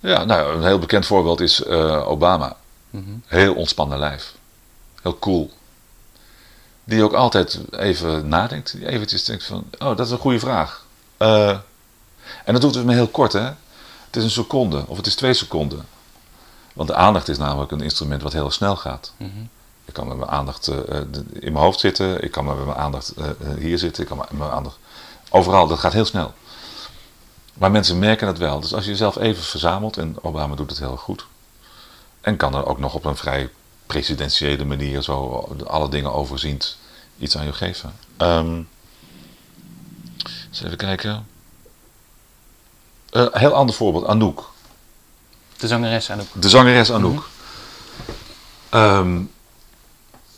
[0.00, 2.56] ja, nou, een heel bekend voorbeeld is eh, Obama.
[2.90, 3.10] Mhm.
[3.26, 4.34] Heel ontspannen lijf.
[5.02, 5.50] Heel cool.
[6.84, 8.72] Die ook altijd even nadenkt.
[8.72, 10.86] Die eventjes denkt van, oh, dat is een goede vraag.
[11.16, 11.58] Eh,
[12.44, 13.44] en dat doet het maar heel kort, hè.
[14.06, 15.86] Het is een seconde, of het is twee seconden.
[16.72, 19.12] Want de aandacht is namelijk een instrument wat heel snel gaat.
[19.16, 19.30] Mhm.
[19.84, 21.02] Ik kan met mijn aandacht eh, eh,
[21.32, 22.22] in mijn hoofd zitten.
[22.22, 23.26] Ik kan met mijn aandacht eh,
[23.58, 24.02] hier zitten.
[24.02, 24.78] Ik kan met mijn aandacht...
[25.30, 26.34] Overal, dat gaat heel snel.
[27.54, 28.60] Maar mensen merken het wel.
[28.60, 31.26] Dus als je jezelf even verzamelt, en Obama doet het heel goed.
[32.20, 33.50] En kan er ook nog op een vrij
[33.86, 36.76] presidentiële manier zo alle dingen overziend
[37.18, 37.96] iets aan je geven.
[38.16, 38.62] Ehm
[40.50, 41.26] eens even kijken.
[43.10, 44.49] Een heel ander voorbeeld, Anouk.
[45.60, 46.26] De zangeres Anouk.
[46.32, 47.28] De zangeres Anouk.
[48.68, 49.22] Ehm,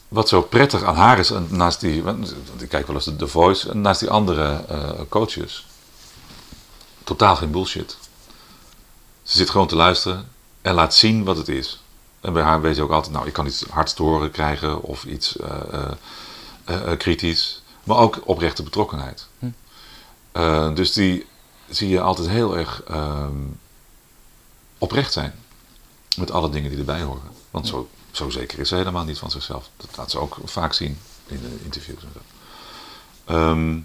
[0.08, 3.16] wat zo prettig aan haar is, en naast die, want ik kijk wel eens de
[3.16, 5.66] The Voice, en naast die andere eh, coaches,
[7.04, 7.96] totaal geen bullshit.
[9.22, 10.28] Ze zit gewoon te luisteren
[10.62, 11.82] en laat zien wat het is.
[12.20, 14.82] En bij haar weet je ook altijd, nou, ik kan iets hards te horen krijgen
[14.82, 15.50] of iets eh,
[16.64, 19.26] eh, kritisch, maar ook oprechte betrokkenheid.
[19.38, 20.74] Hm.
[20.74, 21.26] Dus die
[21.68, 23.36] zie je altijd heel erg ehm,
[24.82, 25.34] oprecht zijn
[26.16, 27.30] met alle dingen die erbij horen.
[27.50, 29.70] Want zo, zo zeker is ze helemaal niet van zichzelf.
[29.76, 32.20] Dat laat ze ook vaak zien in de interviews en zo.
[33.24, 33.78] Ehm,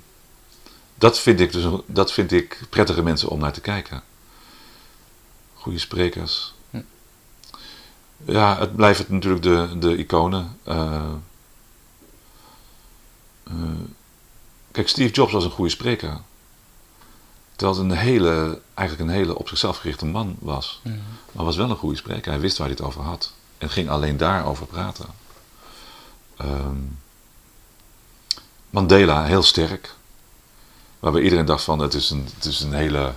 [0.95, 4.03] dat, vind ik dus, dat vind ik prettige mensen om naar te kijken.
[5.53, 6.53] Goede sprekers.
[6.69, 6.81] Hm.
[8.25, 10.57] Ja, het blijft natuurlijk de, de iconen.
[10.63, 11.13] Eh,
[13.43, 13.53] eh,
[14.71, 16.21] kijk, Steve Jobs was een goede spreker.
[17.57, 20.81] Terwijl het een hele, eigenlijk een hele op zichzelf gerichte man was.
[21.31, 22.31] Maar was wel een goede spreker.
[22.31, 23.33] Hij wist waar hij het over had.
[23.57, 25.05] En ging alleen daarover praten.
[26.37, 26.75] Ehm,
[28.69, 29.95] Mandela, heel sterk.
[30.99, 33.13] Waarbij iedereen dacht van het is een, het is een hele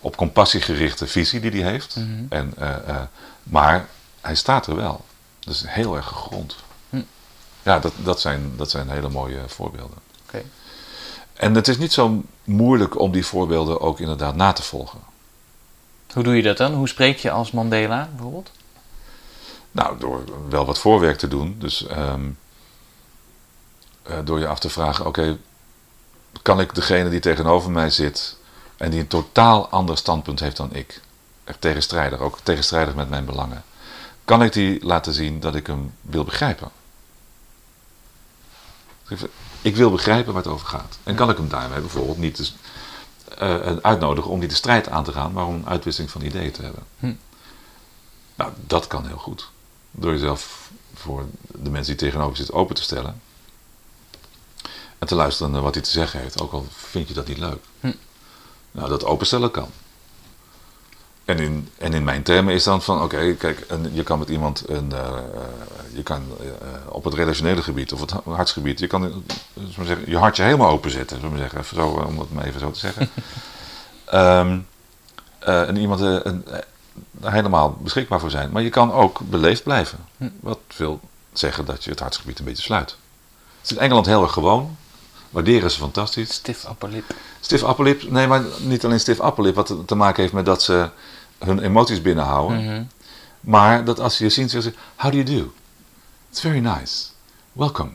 [0.00, 1.96] op compassie gerichte visie die hij heeft.
[1.96, 2.24] Mhm.
[2.28, 3.02] En, eh, eh,
[3.42, 3.88] maar
[4.20, 5.04] hij staat er wel.
[5.38, 6.56] Dus heel erg gegrond.
[6.90, 7.02] Hm.
[7.62, 9.98] Ja, dat, dat, zijn, dat zijn hele mooie voorbeelden.
[10.26, 10.42] Oké.
[11.44, 15.00] En het is niet zo moeilijk om die voorbeelden ook inderdaad na te volgen.
[16.12, 16.74] Hoe doe je dat dan?
[16.74, 18.50] Hoe spreek je als Mandela bijvoorbeeld?
[19.70, 21.56] Nou, door wel wat voorwerk te doen.
[21.58, 22.30] Dus ehm,
[24.02, 25.38] eh, door je af te vragen: oké,
[26.42, 28.36] kan ik degene die tegenover mij zit
[28.76, 31.00] en die een totaal ander standpunt heeft dan ik,
[31.44, 33.64] echt tegenstrijdig, ook tegenstrijdig met mijn belangen,
[34.24, 36.70] kan ik die laten zien dat ik hem wil begrijpen?
[39.64, 40.98] Ik wil begrijpen waar het over gaat.
[41.02, 42.54] En kan ik hem daarmee bijvoorbeeld niet dus,
[43.82, 46.62] uitnodigen om die de strijd aan te gaan, maar om een uitwisseling van ideeën te
[46.62, 46.82] hebben.
[46.98, 47.12] Hm.
[48.34, 49.50] Nou, dat kan heel goed.
[49.90, 53.20] Door jezelf voor de mensen die tegenover je zitten open te stellen.
[54.98, 57.38] En te luisteren naar wat hij te zeggen heeft, ook al vind je dat niet
[57.38, 57.64] leuk.
[57.80, 57.92] Hm.
[58.70, 59.68] Nou, dat openstellen kan.
[61.24, 64.68] En in, en in mijn termen is dan van, oké, kijk, je kan met iemand
[64.68, 65.14] een, eh, eh,
[65.94, 66.46] je kan eh,
[66.88, 69.02] op het relationele gebied of het ha- hartsgebied, je kan
[69.52, 72.60] we zeggen, je hartje helemaal openzetten, zullen we zeggen, even zo, om het maar even
[72.60, 73.08] zo te zeggen.
[74.04, 74.58] Ehm,
[75.38, 76.44] eh, en iemand een-
[77.20, 78.50] helemaal beschikbaar voor zijn.
[78.50, 79.98] Maar je kan ook beleefd blijven.
[80.16, 80.28] Hm.
[80.40, 81.00] Wat wil
[81.32, 82.90] zeggen dat je het hartsgebied een beetje sluit.
[83.60, 84.76] Het is in Engeland heel erg gewoon.
[85.34, 86.32] Waarderen ze fantastisch.
[86.32, 87.14] Stif appellip.
[87.40, 90.90] Stif appellip, nee, maar niet alleen stif appellip, wat te maken heeft met dat ze
[91.38, 92.64] hun emoties binnenhouden.
[92.64, 92.82] Mhm.
[93.40, 95.52] Maar dat als ze je zien, zeggen ze, how do you do?
[96.30, 97.04] It's very nice.
[97.52, 97.90] Welcome.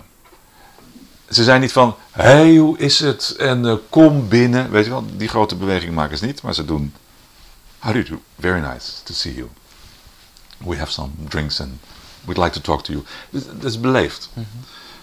[1.30, 3.36] Ze zijn niet van, hey, hoe is het?
[3.38, 4.72] En eh, kom binnen.
[4.72, 6.42] Weet je wel, die grote beweging maken ze niet.
[6.42, 6.94] Maar ze doen,
[7.80, 8.22] how do you do?
[8.40, 9.48] Very nice to see you.
[10.58, 11.72] We have some drinks and
[12.26, 13.06] we'd like to talk to you.
[13.30, 14.30] Dus Dat is beleefd.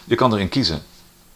[0.04, 0.82] Je kan erin kiezen.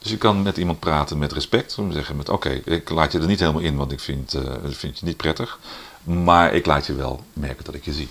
[0.00, 1.78] Dus je kan met iemand praten met respect.
[1.78, 4.34] Om te zeggen met, oké, ik laat je er niet helemaal in, want ik vind,
[4.34, 5.58] eh, vind je niet prettig.
[6.02, 8.08] Maar ik laat je wel merken dat ik je zie.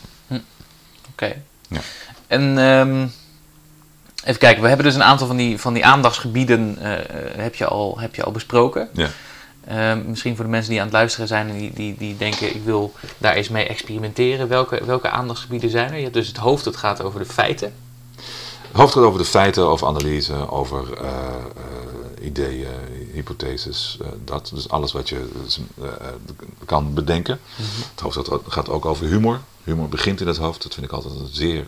[1.11, 1.41] Oké.
[1.67, 1.79] Ja.
[2.27, 3.07] En ehm,
[4.23, 7.55] even kijken, we hebben dus een aantal van die, van die aandachtsgebieden eh, eh, heb,
[7.55, 8.89] je al, heb je al besproken.
[8.93, 9.09] Ja.
[9.67, 12.55] Ehm, misschien voor de mensen die aan het luisteren zijn en die, die, die denken
[12.55, 14.47] ik wil daar eens mee experimenteren.
[14.47, 15.95] Welke, welke aandachtsgebieden zijn er?
[15.97, 17.73] Je hebt dus het hoofd, dat gaat over de feiten.
[18.71, 22.67] Het hoofd gaat over de feiten, over analyse, over eh, eh, ideeën,
[23.13, 24.51] hypotheses, eh, dat.
[24.53, 25.59] Dus alles wat je dus,
[26.65, 27.39] kan bedenken.
[27.91, 29.39] Het hoofd gaat, ook over humor.
[29.63, 30.63] Humor begint in het hoofd.
[30.63, 31.65] Dat vind ik altijd zeer,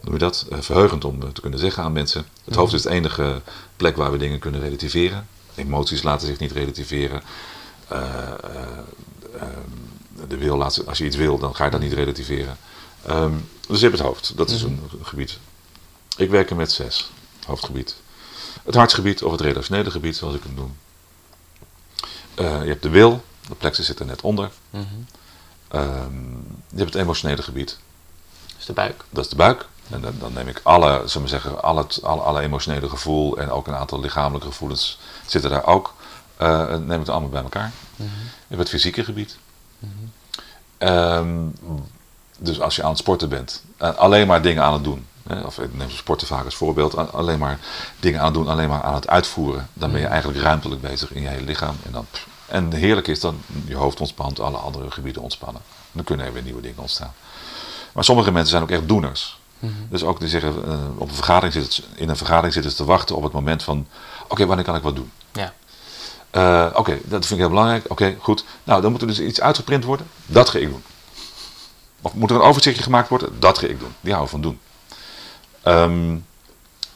[0.00, 2.26] noem je dat, verheugend om te kunnen zeggen aan mensen.
[2.44, 3.42] Het hoofd is de enige
[3.76, 5.28] plek waar we dingen kunnen relativeren.
[5.54, 7.22] Emoties laten zich niet relativeren.
[7.88, 8.68] Eh, eh,
[9.40, 12.56] ehm, de wil laat, als je iets wil, dan ga je dat niet relativeren.
[13.06, 13.32] Ehm,
[13.68, 15.38] dus je hebt het hoofd, dat is een, een gebied.
[16.16, 17.10] Ik werk er met zes
[17.46, 17.96] hoofdgebied.
[18.64, 20.76] Het hartsgebied of het relationele gebied, zoals ik het noem.
[22.34, 24.50] Eh, je hebt de wil, de plexus zit er net onder.
[24.70, 24.84] Mhm.
[25.68, 26.22] Ehm,
[26.68, 27.78] je hebt het emotionele gebied,
[28.56, 29.04] Dus de buik.
[29.10, 29.66] dat is de buik.
[29.90, 32.88] En dan, dan neem ik alle, zullen we maar zeggen, alle, het- alle, alle emotionele
[32.88, 35.94] gevoel en ook een aantal lichamelijke gevoelens zitten daar ook.
[36.36, 37.72] eh, neem ik het allemaal bij elkaar.
[37.96, 38.08] Mhm.
[38.28, 39.36] Je hebt het fysieke gebied.
[40.78, 41.46] Ehm,
[42.38, 45.06] dus als je aan het sporten bent, eh, alleen maar dingen aan het doen.
[45.44, 47.58] Of ik neem sporten vaak als voorbeeld, alleen maar
[48.00, 49.68] dingen aan het doen, alleen maar aan het uitvoeren.
[49.72, 51.76] Dan ben je eigenlijk ruimtelijk bezig in je hele lichaam.
[51.86, 52.06] En, dan,
[52.46, 55.62] en heerlijk is dan je hoofd ontspant, alle andere gebieden ontspannen.
[55.92, 57.12] Dan kunnen er weer nieuwe dingen ontstaan.
[57.92, 59.38] Maar sommige mensen zijn ook echt doeners.
[59.88, 62.84] Dus ook die zeggen, eh, op een vergadering zitten, in een vergadering zitten ze te
[62.84, 63.86] wachten op het moment van,
[64.28, 65.10] oké, wanneer kan ik wat doen?
[65.32, 65.52] Ja.
[66.30, 67.84] Eh, Oké, dat vind ik heel belangrijk.
[67.88, 68.44] Oké, goed.
[68.64, 70.06] Nou, dan moet er dus iets uitgeprint worden.
[70.26, 70.82] Dat ga ik doen.
[72.04, 73.40] Of moet er een overzichtje gemaakt worden?
[73.40, 73.94] Dat ga ik doen.
[74.00, 74.60] Die houden van doen.
[75.62, 76.16] Ehm,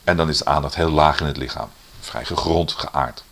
[0.04, 1.68] en dan is de aandacht heel laag in het lichaam.
[2.00, 3.24] Vrij gegrond, geaard.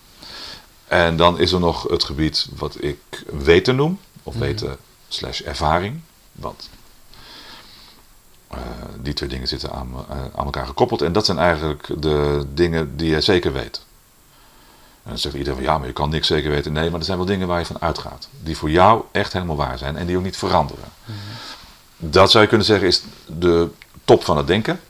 [0.87, 4.01] En dan is er nog het gebied wat ik weten noem.
[4.23, 4.77] Of weten
[5.09, 6.01] slash ervaring.
[6.33, 6.69] Want
[8.49, 8.59] eh,
[9.01, 11.03] die twee dingen zitten aan, eh, aan elkaar gekoppeld.
[11.03, 13.85] En dat zijn eigenlijk de dingen die je zeker weet.
[15.03, 16.73] En dan zegt iedereen van ja, maar je kan niks zeker weten.
[16.73, 18.29] Nee, maar er zijn wel dingen waar je van uitgaat.
[18.43, 20.85] Die voor jou echt helemaal waar zijn en die ook niet veranderen.
[21.97, 23.69] Dat zou je kunnen zeggen is de
[24.05, 24.81] top van het denken.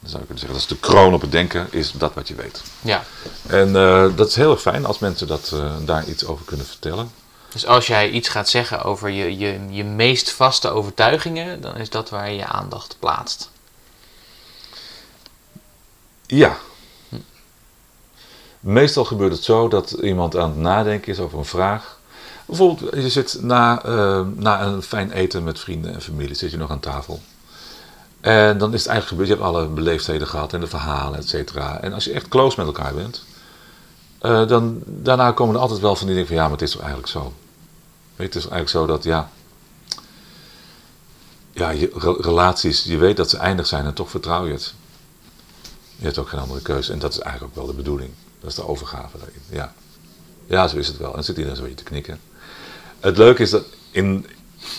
[0.00, 2.28] Dan zou je kunnen zeggen dat is de kroon op het denken, is dat wat
[2.28, 2.62] je weet.
[2.80, 3.04] ja.
[3.46, 6.66] En eh, dat is heel erg fijn als mensen dat, eh, daar iets over kunnen
[6.66, 7.10] vertellen.
[7.48, 11.90] Dus als jij iets gaat zeggen over je, je, je meest vaste overtuigingen, dan is
[11.90, 13.50] dat waar je je aandacht plaatst.
[16.26, 16.56] Ja.
[18.60, 21.98] Meestal gebeurt het zo dat iemand aan het nadenken is over een vraag.
[22.46, 26.56] Bijvoorbeeld, je zit na, eh, na een fijn eten met vrienden en familie, zit je
[26.56, 27.22] nog aan tafel.
[28.20, 31.28] En dan is het eigenlijk gebeurd, je hebt alle beleefdheden gehad en de verhalen, et
[31.28, 31.80] cetera.
[31.80, 33.24] En als je echt close met elkaar bent,
[34.18, 36.70] eh, dan daarna komen er altijd wel van die dingen van, ja, maar het is
[36.70, 37.32] toch eigenlijk zo.
[38.16, 39.30] Weet, het is eigenlijk zo dat, ja,
[41.52, 44.74] ja je, re- relaties, je weet dat ze eindig zijn en toch vertrouw je het.
[45.96, 46.92] Je hebt ook geen andere keuze.
[46.92, 48.10] En dat is eigenlijk ook wel de bedoeling.
[48.40, 49.40] Dat is de overgave daarin.
[49.50, 49.74] Ja,
[50.46, 51.08] ja zo is het wel.
[51.08, 52.20] En dan zit iedereen zo een beetje te knikken.
[53.04, 54.26] Het leuke is dat in...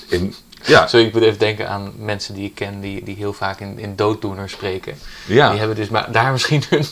[0.07, 3.33] in ja, Zo, ik moet even denken aan mensen die ik ken die, die heel
[3.33, 4.97] vaak in, in dooddoeners spreken.
[5.25, 5.49] ja.
[5.49, 6.85] Die hebben dus maar daar misschien hun,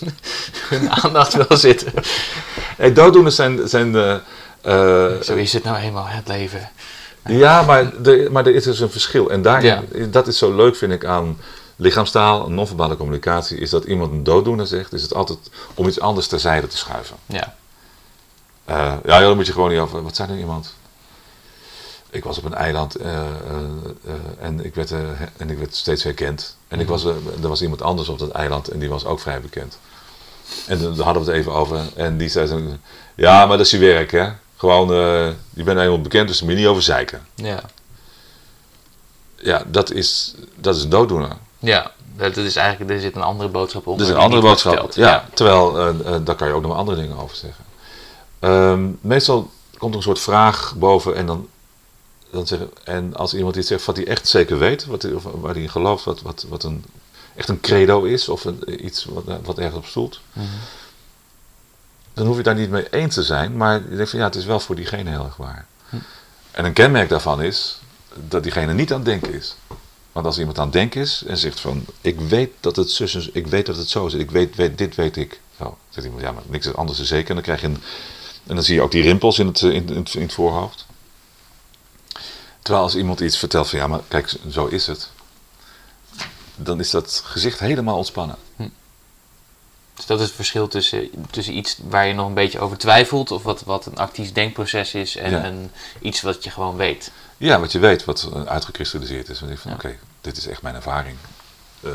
[0.69, 1.93] hun aandacht wel zitten.
[2.77, 3.67] Hey, dooddoeners zijn...
[3.67, 4.13] zijn eh,
[4.61, 6.69] eh, Zo is het nou eenmaal, het leven.
[7.25, 9.29] ja, maar, er, maar er is dus een verschil.
[9.29, 10.05] En daarin, Ja.
[10.05, 11.37] dat is zo leuk, vind ik, aan
[11.75, 13.57] lichaamstaal, non-verbale communicatie.
[13.57, 15.39] Is dat iemand een dooddoener zegt, is het altijd
[15.73, 17.15] om iets anders terzijde te schuiven.
[17.25, 17.55] Ja.
[18.65, 20.03] Eh, ja, ja, dan moet je gewoon niet over.
[20.03, 20.73] Wat zei er iemand?
[22.13, 23.25] Ik was op een eiland eh, eh,
[24.05, 24.91] eh, en, ik werd,
[25.37, 26.57] en ik werd steeds herkend.
[26.67, 29.19] En ik was, eh, er was iemand anders op dat eiland en die was ook
[29.19, 29.79] vrij bekend.
[30.67, 31.79] En dan hadden we het even over.
[31.95, 32.61] En die zei zo,
[33.15, 34.29] ja, maar dat is je werk, hè.
[34.57, 34.87] Gewoon,
[35.53, 37.27] je bent helemaal bekend, dus daar moet je niet over zeiken.
[37.35, 37.61] Ja.
[39.35, 41.31] Ja, dat is, dat is een dooddoener.
[41.59, 44.05] Ja, dat is eigenlijk, er zit een andere boodschap onder.
[44.05, 44.73] Dat is een andere boodschap.
[44.73, 44.95] verteld.
[44.95, 45.73] Ja, terwijl
[46.23, 47.65] daar kan je ook nog andere dingen over zeggen.
[48.39, 51.47] Ehm, meestal komt er een soort vraag boven en dan,
[52.33, 55.61] dan zeggen, en als iemand iets zegt wat hij echt zeker weet, wat waar hij
[55.63, 56.83] in gelooft, wat, wat, wat een,
[57.35, 58.45] echt een credo is of
[58.79, 60.19] iets wat, wat ergens op stoelt,
[62.13, 64.35] dan hoef je daar niet mee eens te zijn, maar je denkt van ja, het
[64.35, 65.65] is wel voor diegene heel erg waar.
[66.51, 67.79] En een kenmerk daarvan is
[68.27, 69.55] dat diegene niet aan het denken is.
[70.11, 73.29] Want als iemand aan het denken is en zegt van, ik weet dat het zus,
[73.29, 75.39] ik weet dat het zo is, ik weet, dit weet ik.
[75.59, 77.29] Zo, zegt iemand, ja, maar niks anders is zeker.
[77.29, 80.33] En dan krijg je en dan zie je ook die rimpels in, het- in het
[80.33, 80.85] voorhoofd.
[82.63, 85.09] Terwijl als iemand iets vertelt van, ja, maar kijk, zo is het.
[86.55, 88.35] Dan is dat gezicht helemaal ontspannen.
[89.95, 93.31] Dus dat is het verschil tussen, tussen iets waar je nog een beetje over twijfelt,
[93.31, 95.45] of wat, wat een actief denkproces is, en Ja.
[95.45, 95.71] een,
[96.01, 97.11] iets wat je gewoon weet.
[97.37, 99.41] Ja, wat je weet, wat uitgekristalliseerd is.
[99.41, 99.77] En je van, Ja.
[99.77, 101.17] oké, dit is echt mijn ervaring.
[101.81, 101.91] Eh,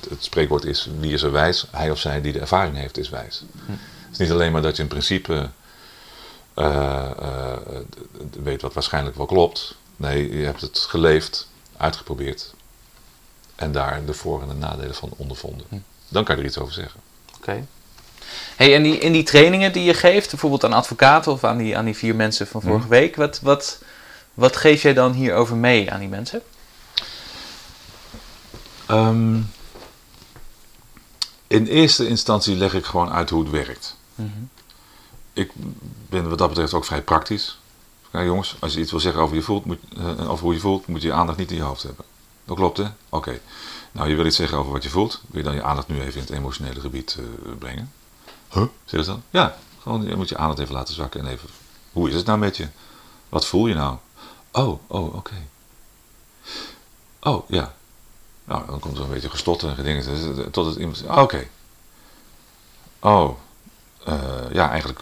[0.00, 1.66] het, het spreekwoord is, wie is er wijs?
[1.70, 3.42] Hij of zij die de ervaring heeft, is wijs.
[3.66, 3.78] Het
[4.12, 5.50] is niet alleen maar dat je in principe
[8.42, 9.76] weet wat waarschijnlijk wel klopt.
[9.96, 12.54] Nee, je hebt het geleefd, uitgeprobeerd.
[13.54, 15.66] En daar de voor- en de nadelen van ondervonden.
[15.68, 15.76] Hm.
[16.08, 17.00] Dan kan je er iets over zeggen.
[17.36, 17.66] Oké.
[18.56, 21.76] Hey, en die, in die trainingen die je geeft, bijvoorbeeld aan advocaten of aan die,
[21.76, 22.88] aan die vier mensen van vorige Mhm.
[22.88, 23.82] week, wat, wat,
[24.34, 26.42] wat geef jij dan hierover mee aan die mensen?
[28.86, 29.40] Ehm,
[31.46, 33.96] in eerste instantie leg ik gewoon uit hoe het werkt.
[35.32, 35.50] ik
[36.08, 37.58] ben wat dat betreft ook vrij praktisch.
[38.12, 40.60] Ja, jongens, als je iets wil zeggen over, je voelt, moet, eh, over hoe je
[40.60, 42.04] voelt, moet je je aandacht niet in je hoofd hebben.
[42.44, 42.86] Dat klopt, hè?
[43.08, 43.40] Oké.
[43.92, 45.20] Nou, je wil iets zeggen over wat je voelt.
[45.26, 47.92] Wil je dan je aandacht nu even in het emotionele gebied eh, brengen?
[48.52, 48.66] Huh?
[48.84, 49.18] Zeg je dat?
[49.30, 51.48] Ja, gewoon je moet je aandacht even laten zakken en even...
[51.92, 52.68] Hoe is het nou met je?
[53.28, 53.96] Wat voel je nou?
[54.52, 55.34] Oh, oh, oké.
[57.20, 57.74] Oh, ja.
[58.44, 60.50] Nou, dan komt er een beetje gestotter en gedingen.
[60.50, 61.48] Tot het iemand ah, oké.
[62.98, 63.38] Oh,
[64.04, 65.00] eh, ja, eigenlijk,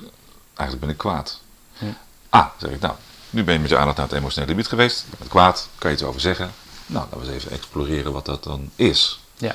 [0.55, 1.40] eigenlijk ben ik kwaad.
[1.79, 1.85] Hm.
[2.29, 2.95] Ah, zeg ik, nou,
[3.31, 5.05] nu ben je met je aandacht naar het emotionele gebied geweest.
[5.11, 6.53] Je bent kwaad, kan je iets over zeggen?
[6.87, 9.21] Nou, laten we eens even exploreren wat dat dan is.
[9.37, 9.55] Ja.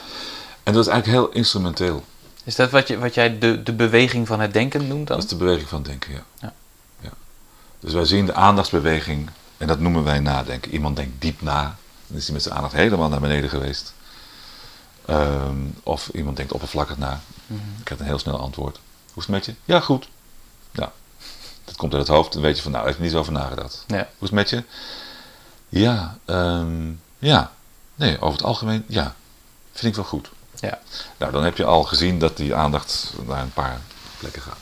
[0.63, 2.03] En dat is eigenlijk heel instrumenteel.
[2.43, 5.15] Is dat wat, je, wat jij de, de beweging van het denken noemt dan?
[5.15, 6.23] Dat is de beweging van denken, ja.
[6.39, 6.53] Ja.
[6.99, 7.09] ja.
[7.79, 10.71] Dus wij zien de aandachtsbeweging, en dat noemen wij nadenken.
[10.71, 13.93] Iemand denkt diep na, dan is hij met zijn aandacht helemaal naar beneden geweest.
[15.05, 17.21] Ehm, of iemand denkt oppervlakkig na.
[17.47, 17.59] Mhm.
[17.81, 18.79] Ik heb een heel snel antwoord.
[19.13, 19.53] Hoe is het met je?
[19.65, 20.07] Ja, goed.
[21.69, 23.31] Dat komt uit het hoofd, dan weet je van, nou, ik heb niet zo over
[23.31, 23.83] nagedacht.
[23.87, 23.95] Ja.
[23.95, 24.63] Hoe is het met je?
[25.69, 27.51] Ja, ehm, ja.
[27.95, 29.15] Nee, over het algemeen, ja.
[29.71, 30.29] Vind ik wel goed.
[30.59, 30.79] Ja.
[31.17, 33.79] Nou, dan heb je al gezien dat die aandacht naar een paar
[34.17, 34.57] plekken gaat.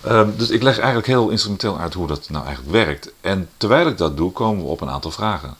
[0.00, 3.10] Ehm, dus ik leg eigenlijk heel instrumenteel uit hoe dat nou eigenlijk werkt.
[3.20, 5.56] En terwijl ik dat doe, komen we op een aantal vragen.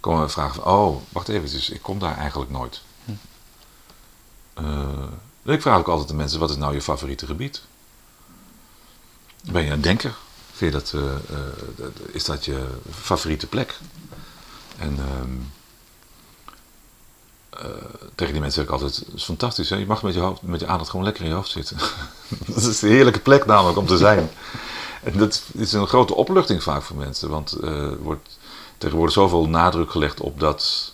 [0.00, 2.82] Komen we vragen van, oh, wacht even, ik kom daar eigenlijk nooit.
[3.04, 3.12] Hm.
[4.54, 7.62] Eh, ik vraag ook altijd de mensen, wat is nou je favoriete gebied?
[9.52, 10.14] Ben je een denker?
[10.52, 13.78] Vind je dat, eh, eh, is dat je favoriete plek?
[14.78, 15.36] En ehm,
[17.50, 19.76] eh, tegen die mensen zeg ik altijd, het is fantastisch, hè?
[19.76, 21.76] je mag met je, hoofd, met je aandacht gewoon lekker in je hoofd zitten.
[22.46, 24.30] dat is een heerlijke plek namelijk om te zijn.
[25.02, 28.38] en dat is een grote opluchting vaak voor mensen, want er wordt
[28.78, 30.92] tegenwoordig zoveel nadruk gelegd op dat,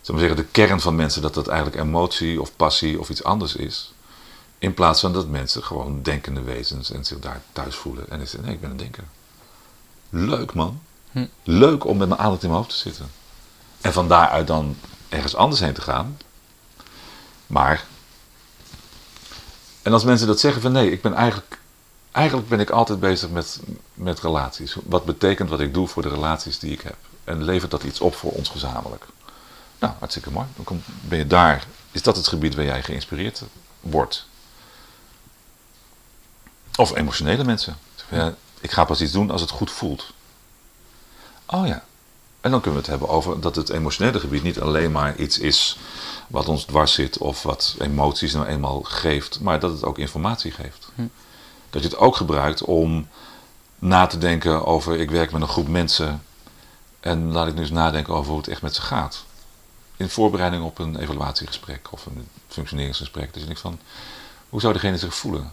[0.00, 3.24] zeg maar zeggen, de kern van mensen, dat dat eigenlijk emotie of passie of iets
[3.24, 3.92] anders is.
[4.58, 8.10] In plaats van dat mensen gewoon denkende wezens en zich daar thuis voelen.
[8.10, 9.04] En zeggen, nee, ik ben een denker.
[10.10, 10.80] Leuk man.
[11.10, 11.26] Hm.
[11.42, 13.10] Leuk om met mijn aandacht in mijn hoofd te zitten.
[13.80, 14.76] En van daaruit dan
[15.08, 16.18] ergens anders heen te gaan.
[17.46, 17.84] Maar.
[19.82, 21.58] En als mensen dat zeggen van nee, ik ben eigenlijk.
[22.12, 23.60] Eigenlijk ben ik altijd bezig met,
[23.94, 24.76] met relaties.
[24.84, 26.96] Wat betekent wat ik doe voor de relaties die ik heb?
[27.24, 29.06] En levert dat iets op voor ons gezamenlijk?
[29.78, 30.46] Nou, hartstikke mooi.
[30.56, 31.66] Dan kom, ben je daar.
[31.92, 33.42] Is dat het gebied waar jij geïnspireerd
[33.80, 34.26] wordt?
[36.78, 37.76] Of emotionele mensen.
[38.10, 40.12] Ja, ik ga pas iets doen als het goed voelt.
[41.46, 41.84] Oh ja.
[42.40, 45.38] En dan kunnen we het hebben over dat het emotionele gebied niet alleen maar iets
[45.38, 45.78] is
[46.26, 50.50] wat ons dwars zit of wat emoties nou eenmaal geeft, maar dat het ook informatie
[50.50, 50.88] geeft.
[50.94, 51.02] Hm.
[51.70, 53.08] Dat je het ook gebruikt om
[53.78, 56.22] na te denken over ik werk met een groep mensen
[57.00, 59.24] en laat ik nu eens nadenken over hoe het echt met ze gaat.
[59.96, 63.34] In voorbereiding op een evaluatiegesprek of een functioneringsgesprek.
[63.34, 63.78] Dus denkt van,
[64.48, 65.52] hoe zou degene zich voelen?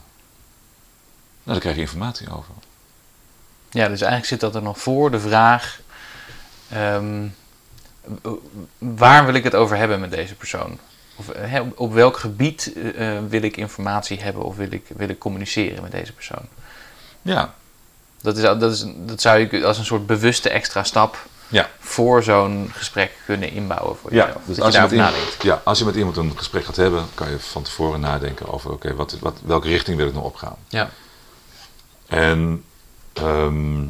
[1.54, 2.54] Daar krijg je informatie over.
[3.70, 5.80] Ja, dus eigenlijk zit dat er nog voor de vraag:
[6.70, 7.28] ehm,
[8.78, 10.80] waar wil ik het over hebben met deze persoon?
[11.16, 15.20] Of hè, op, welk gebied eh, wil ik informatie hebben of wil ik, wil ik
[15.20, 16.46] communiceren met deze persoon?
[17.22, 17.54] Ja,
[18.22, 21.18] Dat, is, dat, is, dat zou je als een soort bewuste extra stap
[21.48, 21.70] ja.
[21.80, 24.44] voor zo'n gesprek kunnen inbouwen voor Ja, jezelf.
[24.46, 25.44] dus dat als je je, iemand, nadenkt.
[25.44, 28.72] ja, als je met iemand een gesprek gaat hebben, kan je van tevoren nadenken over
[28.72, 30.56] oké, wat, wat, welke richting wil ik nou opgaan.
[30.68, 30.90] Ja.
[32.08, 32.64] En
[33.14, 33.82] ehm,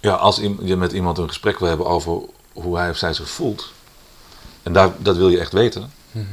[0.00, 2.20] ja, als je met iemand een gesprek wil hebben over
[2.52, 3.72] hoe hij of zij zich voelt,
[4.62, 6.24] en daar, dat wil je echt weten, Mhm.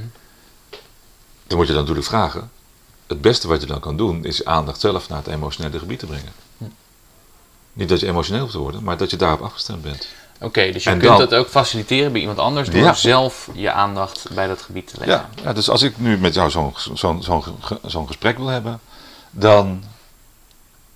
[1.48, 2.52] dan moet je dan natuurlijk vragen.
[3.08, 6.00] Het beste wat je dan kan doen, is je aandacht zelf naar het emotionele gebied
[6.00, 6.32] te brengen.
[7.74, 10.08] Niet dat je emotioneel hoeft te worden, maar dat je daarop afgestemd bent.
[10.42, 12.94] Oké, dus je En kunt dan- dat ook faciliteren bij iemand anders door Ja.
[12.94, 15.18] zelf je aandacht bij dat gebied te leggen.
[15.36, 17.44] Ja, ja, dus als ik nu met jou zo'n zo'n zo'n
[17.86, 18.80] zo'n gesprek wil hebben,
[19.32, 19.84] dan,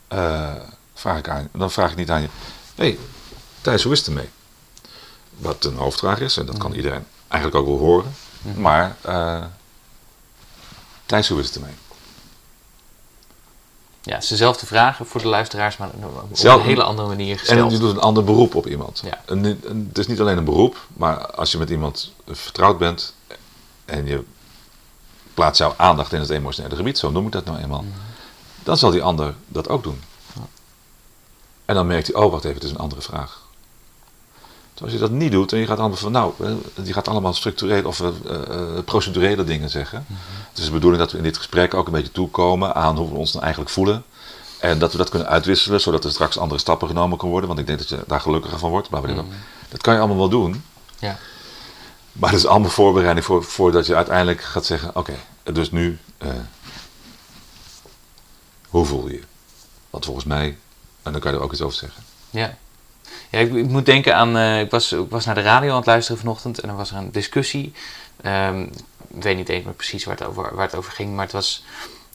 [0.08, 0.54] eh,
[0.94, 2.28] vraag ik aan, dan vraag ik niet aan je:
[2.76, 2.98] hé, hey,
[3.62, 4.30] Thijs, hoe is het ermee?
[5.38, 8.16] Wat een hoofdvraag is, en dat kan iedereen eigenlijk ook wel horen.
[8.42, 8.62] Mhm.
[8.62, 9.44] Maar, eh
[11.06, 11.74] Thijs, hoe is het ermee?
[14.06, 17.32] Ja, het is dezelfde vragen voor de luisteraars, maar op Zelf- een hele andere manier
[17.32, 17.72] En gesteld.
[17.72, 19.02] je doet een ander beroep op iemand.
[19.06, 19.22] Ja.
[19.26, 23.14] En, en het is niet alleen een beroep, maar als je met iemand vertrouwd bent
[23.86, 24.24] en je
[25.34, 27.92] plaatst jouw aandacht in het emotionele gebied, zo noem ik dat nou eenmaal, Mhm.
[28.64, 30.02] dan zal die ander dat ook doen.
[31.66, 33.42] En dan merkt hij, oh wacht even, het is een andere vraag.
[34.76, 37.08] Dus als je dat niet doet en je gaat allemaal van, nou, eh, die gaat
[37.08, 40.06] allemaal structureel of eh, eh, procedurele dingen zeggen.
[40.50, 43.10] Het is de bedoeling dat we in dit gesprek ook een beetje toekomen aan hoe
[43.10, 44.04] we ons nou eigenlijk voelen.
[44.60, 47.48] En dat we dat kunnen uitwisselen, zodat er straks andere stappen genomen kunnen worden.
[47.48, 48.90] Want ik denk dat je daar gelukkiger van wordt.
[48.90, 49.02] Bla.
[49.70, 50.64] Dat kan je allemaal wel doen.
[51.00, 51.18] Ja.
[52.12, 55.14] Maar dat is allemaal voorbereiding voor, voordat je uiteindelijk gaat zeggen: Oké,
[55.44, 56.00] dus nu,
[58.70, 59.24] hoe voel je je?
[59.90, 60.58] Want volgens mij,
[61.04, 62.04] en dan kan je er ook iets over zeggen.
[62.30, 62.58] Ja.
[63.36, 64.38] Ja, ik, ik moet denken aan.
[64.38, 66.92] eh, ik, was, ik was naar de radio aan het luisteren vanochtend en er was
[66.92, 67.74] er een discussie.
[68.22, 68.62] Ehm,
[69.08, 71.34] ik weet niet eens meer precies waar het, over, waar het over ging, maar het
[71.34, 71.64] was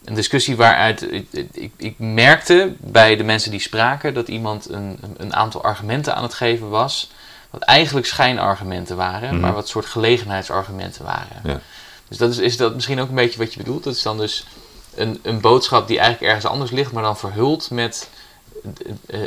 [0.05, 1.13] een discussie waaruit.
[1.13, 6.15] Ik, ik, ik merkte bij de mensen die spraken dat iemand een, een- aantal argumenten
[6.15, 7.11] aan het geven was.
[7.51, 9.41] Wat eigenlijk schijnargumenten waren, Mhm.
[9.41, 11.41] maar wat soort gelegenheidsargumenten waren.
[11.45, 11.61] Ja.
[12.09, 13.85] Dus dat is, is dat misschien ook een beetje wat je bedoelt.
[13.85, 14.47] Dat is dan dus
[14.95, 18.09] een, een boodschap die eigenlijk ergens anders ligt, maar dan verhuld met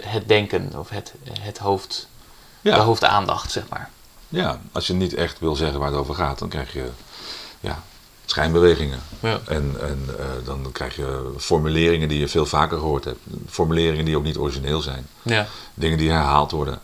[0.06, 2.08] het denken of het, het hoofd,
[2.62, 3.90] de hoofdaandacht, zeg maar.
[4.30, 6.90] ja, als je niet echt wil zeggen waar het over gaat, dan krijg je
[7.60, 7.84] ja,
[8.26, 9.00] schijnbewegingen.
[9.20, 9.40] Ja.
[9.46, 13.20] En, en eh, dan krijg je formuleringen die je veel vaker gehoord hebt.
[13.50, 15.08] Formuleringen die ook niet origineel zijn.
[15.22, 15.48] Ja.
[15.74, 16.80] Dingen die herhaald worden.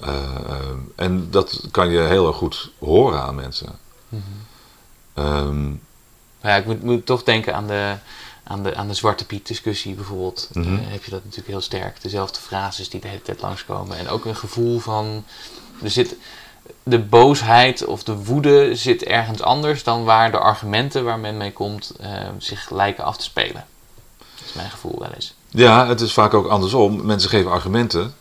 [0.00, 0.08] Eh,
[0.48, 3.78] ehm, en dat kan je heel erg goed horen aan mensen.
[5.14, 5.68] Ehm,
[6.40, 7.94] Maar ja, ik moet, moet toch denken aan de,
[8.48, 10.48] aan de, aan de Zwarte Piet discussie bijvoorbeeld.
[10.52, 10.74] Mhm.
[10.74, 12.02] Eh, heb je dat natuurlijk heel sterk.
[12.02, 13.96] Dezelfde frases die de hele tijd langskomen.
[13.98, 15.24] En ook een gevoel van...
[15.82, 16.16] Er zit,
[16.82, 21.52] de boosheid of de woede zit ergens anders dan waar de argumenten waar men mee
[21.52, 23.66] komt eh, zich lijken af te spelen.
[24.18, 25.34] Dat is mijn gevoel wel eens.
[25.50, 27.06] ja, het is vaak ook andersom.
[27.06, 28.14] Mensen geven argumenten.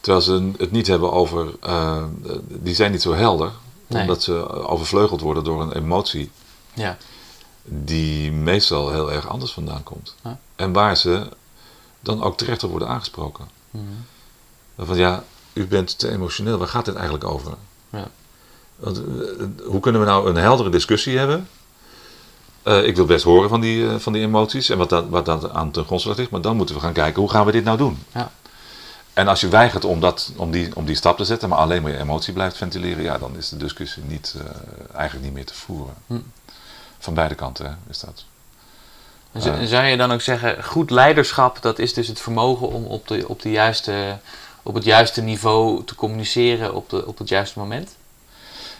[0.00, 1.50] Terwijl ze het niet hebben over.
[1.60, 2.02] eh,
[2.48, 3.50] die zijn niet zo helder.
[3.86, 4.00] Nee.
[4.00, 6.30] Omdat ze overvleugeld worden door een emotie.
[6.74, 6.96] Ja.
[7.70, 10.14] Die meestal heel erg anders vandaan komt.
[10.56, 11.26] En waar ze
[12.00, 13.48] dan ook terecht op worden aangesproken.
[13.70, 13.84] Mhm.
[14.78, 17.54] Van ja, u bent te emotioneel, waar gaat dit eigenlijk over?
[17.90, 18.08] Ja.
[18.76, 19.04] Want, eh,
[19.66, 21.48] hoe kunnen we nou een heldere discussie hebben?
[22.62, 25.24] Eh, ik wil best horen van die, eh, van die emoties en wat dat, wat
[25.24, 27.64] dat aan ten grondslag ligt, maar dan moeten we gaan kijken hoe gaan we dit
[27.64, 27.98] nou doen.
[28.14, 28.30] Ja.
[29.12, 31.82] En als je weigert om, dat, om, die, om die stap te zetten, maar alleen
[31.82, 34.34] maar je emotie blijft ventileren, ja, dan is de discussie niet,
[34.92, 35.94] eigenlijk niet meer te voeren.
[36.06, 36.18] Hm.
[36.98, 38.24] Van beide kanten hè, is dat.
[39.32, 39.66] En zou- Eh.
[39.66, 43.28] zou je dan ook zeggen, goed leiderschap, dat is dus het vermogen om op, de,
[43.28, 44.18] op, de juiste,
[44.62, 47.96] op het juiste niveau te communiceren op, de, op het juiste moment?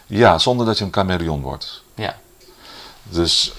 [0.06, 1.82] Ja, zonder dat je een chameleon wordt.
[1.94, 2.18] Ja.
[3.02, 3.52] Dus,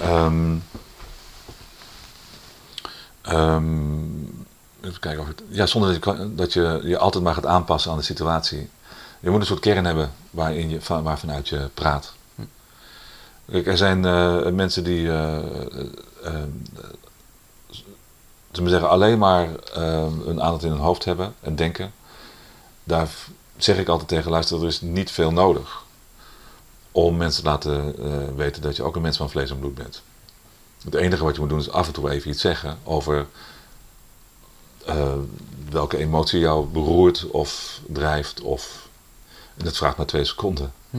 [4.82, 7.92] even kijken of het, ja, zonder dat je, dat je je altijd maar gaat aanpassen
[7.92, 8.70] aan de situatie.
[9.20, 12.14] Je moet een soort kern hebben waarin je, van, waarvanuit je praat.
[13.52, 15.06] Kijk, er zijn eh, mensen die,
[18.52, 21.94] zullen we zeggen, alleen maar een aandacht in hun hoofd hebben en denken.
[22.84, 23.10] Daar
[23.58, 25.84] zeg ik altijd tegen, luister, er is niet veel nodig
[26.92, 27.96] om mensen te laten
[28.36, 30.02] weten dat je ook een mens van vlees en bloed bent.
[30.84, 33.26] Het enige wat je moet doen is af en toe even iets zeggen over
[35.70, 38.42] welke emotie jou beroert of drijft.
[38.42, 38.88] Of,
[39.58, 40.74] en dat vraagt maar twee seconden.
[40.90, 40.98] Hm.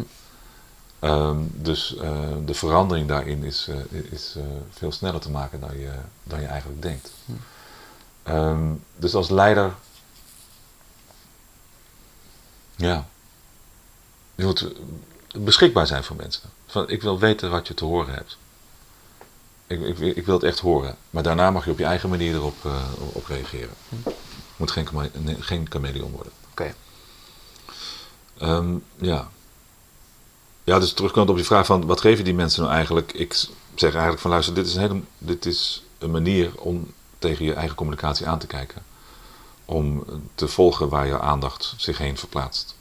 [1.01, 5.79] Ehm, dus eh, de verandering daarin is, eh, is eh, veel sneller te maken dan
[5.79, 5.93] je,
[6.23, 7.13] dan je eigenlijk denkt.
[7.25, 7.33] Hm.
[8.23, 9.75] Ehm, dus als leider,
[12.77, 13.07] ja,
[14.35, 14.73] je moet
[15.35, 16.51] beschikbaar zijn voor mensen.
[16.67, 18.39] Van, ik wil weten wat je te horen hebt.
[19.67, 20.97] Ik, ik, ik wil het echt horen.
[21.11, 22.65] Maar daarna mag je op je eigen manier erop
[23.13, 23.75] op reageren.
[23.89, 24.11] Hm.
[24.57, 24.89] Moet geen,
[25.41, 26.33] geen chameleon worden.
[26.51, 26.75] Oké.
[28.39, 29.31] Ehm, ja.
[30.71, 33.13] Ja, dus terugkomend op je vraag van wat geven die mensen nou eigenlijk?
[33.13, 33.33] Ik
[33.75, 37.55] zeg eigenlijk van luister, dit is een, hele, dit is een manier om tegen je
[37.55, 38.83] eigen communicatie aan te kijken.
[39.65, 40.05] Om
[40.35, 42.77] te volgen waar je aandacht zich heen verplaatst.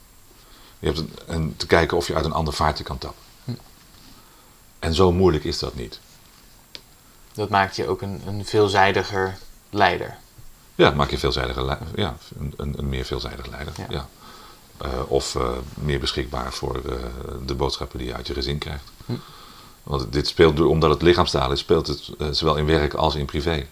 [0.78, 3.22] Je hebt een, en te kijken of je uit een ander vaartje kan tappen.
[3.44, 3.52] Hm.
[4.78, 6.00] En zo moeilijk is dat niet.
[7.32, 9.38] Dat maakt je ook een, een veelzijdiger
[9.70, 10.16] leider.
[10.74, 13.72] Ja, maak je veelzijdige lei- ja, een, een, een meer veelzijdig leider.
[13.76, 13.86] Ja.
[13.88, 14.08] Ja.
[14.80, 16.92] Eh, of eh, meer beschikbaar voor eh,
[17.46, 18.84] de boodschappen die je uit je gezin krijgt.
[19.06, 19.12] Hm.
[19.82, 23.24] Want dit speelt, door- omdat het lichaamstaal is, speelt het zowel in werk als in
[23.24, 23.66] privé.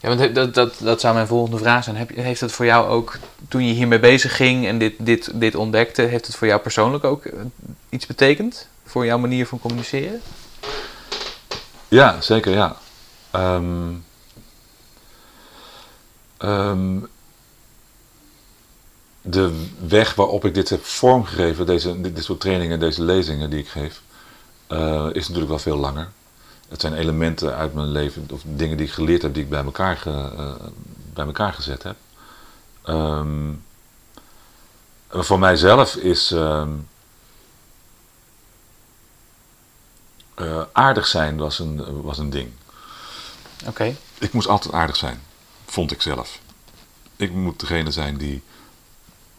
[0.00, 1.96] Ja, want he- dat, dat, dat zou mijn volgende vraag zijn.
[1.96, 3.18] Heb, heeft het voor jou ook,
[3.48, 7.04] toen je hiermee bezig ging en dit, dit, dit ontdekte, heeft het voor jou persoonlijk
[7.04, 7.22] ook
[7.88, 8.68] iets betekend?
[8.84, 10.20] Voor jouw manier van communiceren?
[11.88, 12.76] Ja, zeker ja.
[13.30, 13.92] Ehm,
[19.22, 23.68] de weg waarop ik dit heb vormgegeven, deze, dit, soort trainingen, deze lezingen die ik
[23.68, 24.02] geef,
[24.66, 26.08] eh, is natuurlijk wel veel langer.
[26.68, 29.64] Het zijn elementen uit mijn leven, of dingen die ik geleerd heb, die ik bij
[29.64, 30.54] elkaar, ge- eh,
[31.12, 31.96] bij elkaar gezet heb.
[32.82, 33.52] Ehm,
[35.10, 36.68] voor mijzelf is ehm,
[40.34, 42.50] eh, aardig zijn was een, was een ding.
[43.66, 43.96] Oké.
[44.18, 45.22] Ik moest altijd aardig zijn,
[45.66, 46.38] vond ik zelf.
[47.16, 48.42] Ik moet degene zijn die.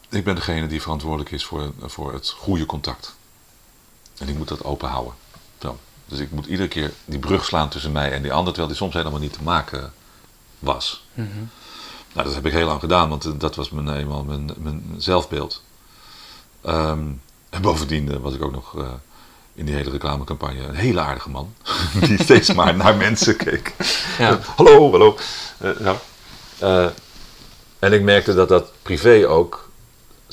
[0.10, 3.16] Ik ben degene die verantwoordelijk is voor, voor het goede contact.
[4.18, 5.14] En ik moet dat open houden.
[5.62, 5.78] Zo.
[6.06, 8.78] Dus ik moet iedere keer die brug slaan tussen mij en die ander, terwijl die
[8.78, 9.94] soms helemaal niet te maken
[10.60, 11.06] was.
[11.14, 11.28] Mhm.
[12.14, 14.96] Nou, dat heb ik heel lang gedaan, want eh, dat was mijn, eenmaal mijn, mijn
[14.98, 15.64] zelfbeeld.
[16.62, 17.08] Ehm,
[17.50, 18.88] en bovendien eh, was ik ook nog eh,
[19.60, 21.54] in die hele reclamecampagne een hele aardige man.
[22.08, 23.74] die steeds maar naar mensen keek.
[24.18, 24.40] Ja.
[24.56, 25.18] hallo, hallo.
[25.58, 25.98] Eh, nou,
[26.58, 26.90] eh,
[27.80, 29.69] en ik merkte dat dat privé ook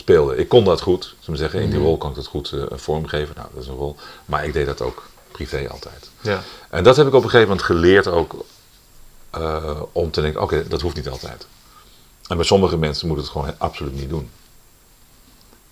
[0.06, 0.36] speelde.
[0.36, 1.14] Ik kon dat goed.
[1.24, 1.86] We zeggen, in die Mhm.
[1.86, 3.34] rol kan ik dat goed eh, vormgeven.
[3.36, 3.96] Nou, dat is een rol.
[4.24, 6.10] Maar ik deed dat ook privé altijd.
[6.20, 6.42] Ja.
[6.70, 8.44] En dat heb ik op een gegeven moment geleerd ook
[9.30, 11.46] eh, om te denken, oké, dat hoeft niet altijd.
[12.28, 14.30] En bij sommige mensen moet het gewoon absoluut niet doen.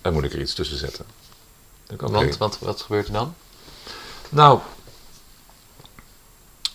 [0.01, 1.05] En moet ik er iets tussen zetten.
[1.87, 2.01] Denk.
[2.01, 3.35] Want wat, wat gebeurt er dan?
[4.29, 4.59] Nou,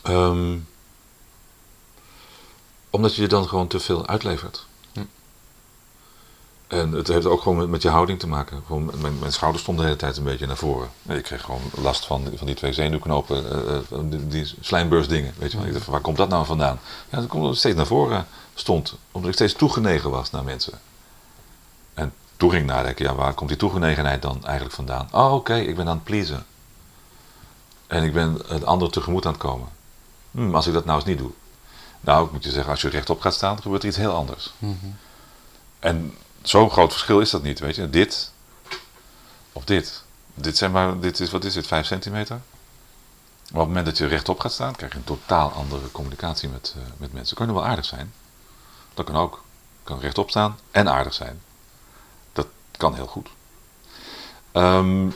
[0.02, 0.56] ehm,
[2.90, 4.66] omdat je je dan gewoon te veel uitlevert.
[6.70, 8.62] En het heeft ook gewoon met, met je houding te maken.
[8.66, 10.88] Gewoon, mijn, mijn schouders stonden de hele tijd een beetje naar voren.
[11.08, 15.34] Ik kreeg gewoon last van, van die twee zenuwknopen, eh, eh, die, die slijmbeursdingen.
[15.38, 15.66] Weet je wel.
[15.66, 16.80] Ik dacht, van, waar komt dat nou vandaan?
[17.08, 18.94] Ja, dat komt steeds naar voren stond.
[19.10, 20.80] Omdat ik steeds toegenegen was naar mensen.
[21.94, 25.08] En toen ging ik nadenken, ja, waar komt die toegenegenheid dan eigenlijk vandaan?
[25.12, 26.46] Oh, oké, ik ben aan het pleasen.
[27.86, 29.68] En ik ben het andere tegemoet aan het komen.
[30.30, 31.30] Hm, als ik dat nou eens niet doe.
[32.00, 34.52] Nou, ik moet je zeggen, als je rechtop gaat staan, gebeurt er iets heel anders.
[35.78, 37.90] En zo'n groot verschil is dat niet, weet je.
[37.90, 38.32] Dit
[39.52, 40.02] of dit.
[40.34, 42.40] Dit, zijn maar, dit is, wat is dit, 5 centimeter?
[43.50, 46.74] Op het moment dat je rechtop gaat staan, krijg je een totaal andere communicatie met,
[46.76, 47.36] eh, met mensen.
[47.36, 48.12] Kan je wel aardig zijn.
[48.94, 49.44] Dat kan ook.
[49.82, 51.40] Kan rechtop staan en aardig zijn.
[52.32, 53.28] Dat kan heel goed.
[54.52, 55.08] Ehm,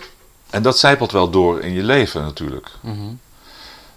[0.51, 2.71] en dat zijpelt wel door in je leven natuurlijk.
[2.81, 3.15] Mhm.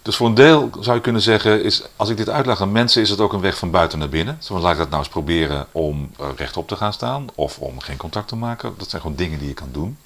[0.08, 3.02] Dus voor een deel zou je kunnen zeggen, is, als ik dit uitleg aan mensen,
[3.02, 4.38] is het ook een weg van buiten naar binnen.
[4.42, 7.80] Zo laat ik dat nou eens proberen om eh, rechtop te gaan staan of om
[7.80, 8.74] geen contact te maken.
[8.78, 9.98] Dat zijn gewoon dingen die je kan doen.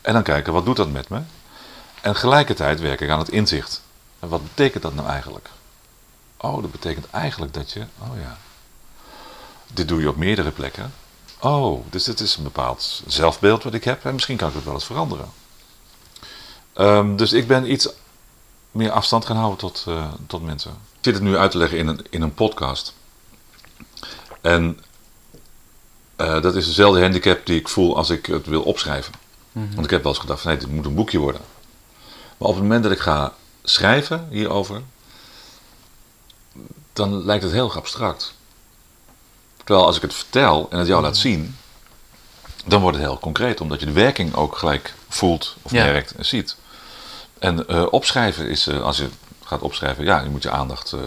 [0.00, 1.16] En dan kijken, wat doet dat met me?
[2.00, 3.82] En tegelijkertijd werk ik aan het inzicht.
[4.18, 5.50] En wat betekent dat nou eigenlijk?
[6.36, 8.38] Oh, dat betekent eigenlijk dat je, oh ja,
[9.72, 10.92] dit doe je op meerdere plekken.
[11.40, 14.64] Oh, dus dit is een bepaald zelfbeeld wat ik heb en misschien kan ik het
[14.64, 15.28] wel eens veranderen.
[16.72, 17.88] Ehm, dus ik ben iets
[18.76, 20.70] meer afstand gaan houden tot, eh, tot mensen.
[20.70, 22.94] Ik zit het nu uit te leggen in een, in een podcast.
[24.40, 24.80] En
[26.16, 29.12] eh, dat is dezelfde handicap die ik voel als ik het wil opschrijven.
[29.52, 29.74] Mhm.
[29.74, 31.40] Want ik heb wel eens gedacht van nee, dit moet een boekje worden.
[32.36, 34.82] Maar op het moment dat ik ga schrijven hierover,
[36.92, 38.34] dan lijkt het heel abstract.
[39.56, 41.56] Terwijl als ik het vertel en het jou laat zien,
[42.64, 45.84] dan wordt het heel concreet, omdat je de werking ook gelijk voelt of Ja.
[45.84, 46.56] merkt en ziet.
[47.38, 49.08] En eh, opschrijven is, eh, als je
[49.44, 51.00] gaat opschrijven, ja, je moet je aandacht eh,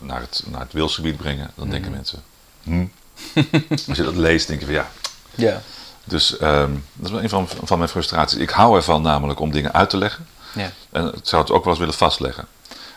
[0.00, 1.50] naar, het, naar het wilsgebied brengen.
[1.54, 2.22] Dan denken mensen,
[2.62, 2.86] hm.
[3.88, 4.88] als je dat leest, denk je van ja,
[5.34, 5.62] Ja.
[6.04, 8.38] Dus ehm, dat is wel een van, van mijn frustraties.
[8.38, 10.26] Ik hou ervan namelijk om dingen uit te leggen.
[10.54, 10.70] Ja.
[10.90, 12.46] En ik zou het ook wel eens willen vastleggen.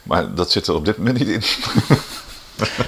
[0.03, 1.43] Maar dat zit er op dit moment niet in.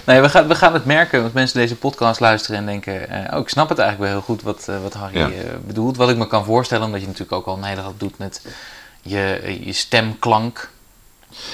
[0.06, 3.28] Nee, we gaan, we gaan het merken, want mensen deze podcast luisteren en denken...
[3.34, 5.30] oh, ik snap het eigenlijk wel heel goed wat, wat Harry Ja.
[5.66, 5.98] bedoelt.
[5.98, 8.42] Wat ik me kan voorstellen, omdat je natuurlijk ook al een hele hoop doet met
[9.10, 10.70] je, je stemklank.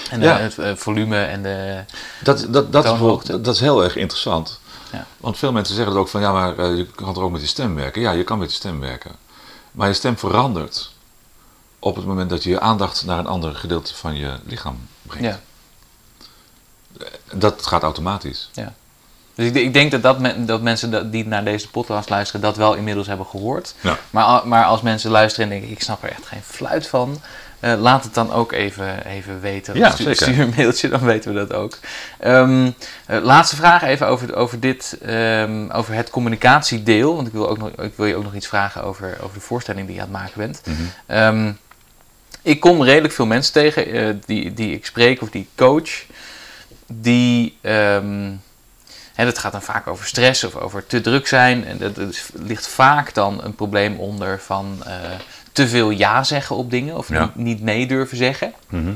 [0.10, 0.38] En Ja.
[0.38, 1.84] het eh, volume en de...
[2.24, 4.60] Dat, dat, dat, is, dat is heel erg interessant.
[4.92, 5.06] Ja.
[5.18, 7.42] Want veel mensen zeggen het ook van ja, maar eh, je kan er ook met
[7.42, 8.02] je stem werken.
[8.02, 9.12] Ja, je kan met je stem werken.
[9.72, 10.92] Maar je stem verandert
[11.80, 15.26] op het moment dat je je aandacht naar een ander gedeelte van je lichaam brengt.
[15.26, 15.40] Ja.
[17.34, 18.50] Dat gaat automatisch.
[19.36, 22.42] Dus ik, ik denk dat, dat, men- dat mensen dat, die naar deze podcast luisteren
[22.42, 23.76] dat wel inmiddels hebben gehoord.
[23.82, 23.98] Ja.
[24.10, 27.22] Maar, maar als mensen luisteren en denken, ik snap er echt geen fluit van.
[27.66, 29.76] Eh, laat het dan ook even, even weten.
[29.76, 30.22] Ja, stuur, zeker.
[30.22, 31.78] stuur een mailtje, dan weten we dat ook.
[32.20, 32.72] Ehm,
[33.06, 37.16] eh, laatste vraag even over, over dit, ehm, over het communicatiedeel.
[37.16, 39.42] Want ik wil, ook nog, ik wil je ook nog iets vragen over, over de
[39.42, 40.62] voorstelling die je aan het maken bent.
[40.66, 40.78] Mhm.
[41.06, 41.52] Ehm,
[42.42, 46.06] ik kom redelijk veel mensen tegen eh, die, die ik spreek of die ik coach.
[46.88, 47.58] Die,
[49.14, 51.66] hè, dat gaat dan vaak over stress of over te druk zijn.
[51.66, 51.98] En dat,
[52.34, 54.84] ligt vaak dan een probleem onder van
[55.56, 56.98] te veel ja zeggen op dingen.
[56.98, 57.20] Of Ja.
[57.22, 58.54] niet, niet nee durven zeggen.
[58.70, 58.92] Mhm.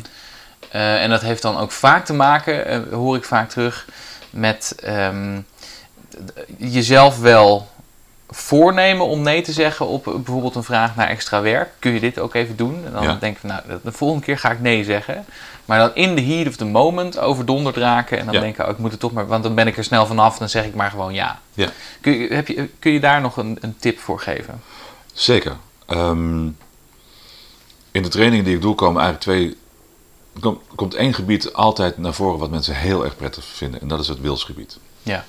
[0.72, 3.86] Eh, en dat heeft dan ook vaak te maken, eh, hoor ik vaak terug,
[4.30, 5.40] met ehm,
[6.58, 7.68] jezelf wel
[8.30, 11.70] voornemen om nee te zeggen op bijvoorbeeld een vraag naar extra werk.
[11.80, 12.82] Kun je dit ook even doen?
[12.86, 13.18] En dan Ja.
[13.20, 15.26] denk ik, van, nou, de- de volgende keer ga ik nee zeggen.
[15.66, 18.40] Maar dan in de heat of the moment overdonderd raken en dan Ja.
[18.40, 20.50] denken, oh, ik moet het toch maar, want dan ben ik er snel vanaf, dan
[20.50, 21.40] zeg ik maar gewoon ja.
[21.54, 21.70] Ja.
[22.02, 24.62] Kun je, heb je, kun je daar nog een, een tip voor geven?
[25.14, 25.56] Zeker.
[25.90, 26.46] Ehm,
[27.92, 29.58] in de training die ik doe komen eigenlijk twee.
[30.34, 33.82] er kom- komt één gebied altijd naar voren wat mensen heel erg prettig vinden.
[33.82, 34.78] En dat is het wilsgebied.
[35.04, 35.26] Ja.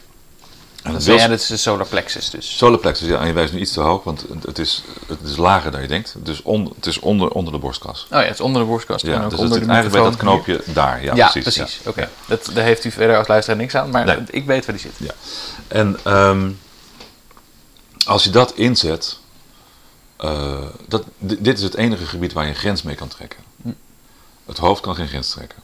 [0.83, 2.57] En zei wils, jij, dat is de solar plexus dus.
[2.57, 5.37] solar plexus, ja, en je wijst nu iets te hoog, want het is, het is
[5.37, 6.15] lager dan je denkt.
[6.19, 8.03] Dus on, het is onder, onder de borstkas.
[8.03, 9.07] Oh ja, het is onder de borstkast.
[9.07, 11.03] Ja, dus het onder zit de eigenlijk bij dat knoopje daar.
[11.05, 11.55] Ja, Ja, precies.
[11.55, 11.81] precies.
[11.85, 11.91] ja.
[11.91, 14.19] Oké, dat daar heeft u verder als luisteraar niks aan, maar Nee.
[14.31, 15.09] ik weet waar die zit.
[15.09, 15.15] Ja.
[15.69, 16.51] En ehm,
[18.07, 19.19] als je dat inzet,
[20.21, 20.59] eh,
[20.89, 23.39] dat, di- dit is het enige gebied waar je een grens mee kan trekken.
[23.63, 23.69] Hm.
[24.47, 25.59] Het hoofd kan geen grens trekken.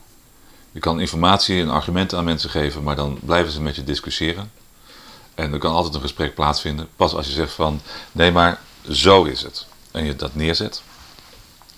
[0.72, 4.50] Je kan informatie en argumenten aan mensen geven, maar dan blijven ze met je discussiëren.
[5.34, 6.88] En er kan altijd een gesprek plaatsvinden.
[6.96, 7.80] Pas als je zegt van,
[8.12, 9.66] nee maar zo is het.
[9.90, 10.82] En je dat neerzet,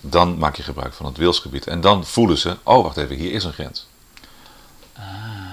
[0.01, 1.67] dan maak je gebruik van het wilsgebied.
[1.67, 3.87] En dan voelen ze, oh wacht even, hier is een grens.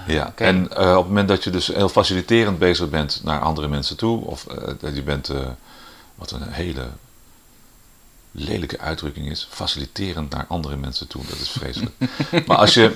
[0.07, 0.43] Ja, oké.
[0.43, 3.97] en eh, op het moment dat je dus heel faciliterend bezig bent naar andere mensen
[3.97, 5.31] toe, of eh, je bent,
[6.15, 6.87] wat een hele
[8.39, 11.95] lelijke uitdrukking is, faciliterend naar andere mensen toe, dat is vreselijk.
[12.47, 12.95] maar als je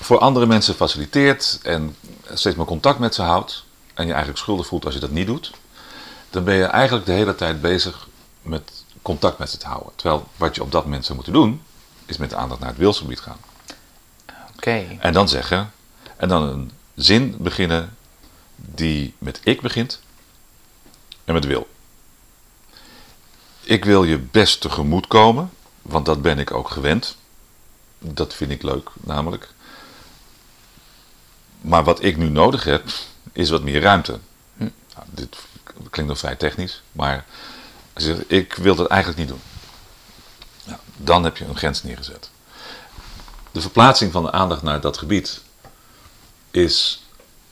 [0.00, 1.96] voor andere mensen faciliteert en
[2.32, 3.64] steeds maar contact met ze houdt,
[3.94, 5.52] en je eigenlijk schuldig voelt als je dat niet doet,
[6.30, 8.08] dan ben je eigenlijk de hele tijd bezig
[8.42, 9.92] met contact met ze te houden.
[9.96, 11.62] Terwijl wat je op dat moment zou moeten doen,
[12.06, 13.38] is met de aandacht naar het wilsgebied gaan.
[14.56, 15.72] Oké, En dan zeggen,
[16.16, 17.96] en dan een zin beginnen
[18.56, 20.00] die met ik begint
[21.24, 21.68] en met wil.
[23.70, 25.50] Ik wil je best tegemoet komen,
[25.82, 27.16] want dat ben ik ook gewend.
[27.98, 29.48] Dat vind ik leuk, namelijk.
[31.60, 32.84] Maar wat ik nu nodig heb,
[33.32, 34.18] is wat meer ruimte.
[34.56, 34.68] Hm.
[34.94, 35.36] Nou, dit
[35.90, 37.24] klinkt nog vrij technisch, maar
[37.92, 39.42] als je ik wil dat eigenlijk niet doen.
[40.64, 42.30] Nou, dan heb je een grens neergezet.
[43.50, 45.40] De verplaatsing van de aandacht naar dat gebied
[46.50, 47.04] is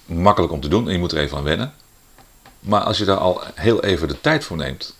[0.04, 1.74] makkelijk om te doen en je moet er even aan wennen.
[2.60, 4.96] Maar als je daar al heel even de tijd voor neemt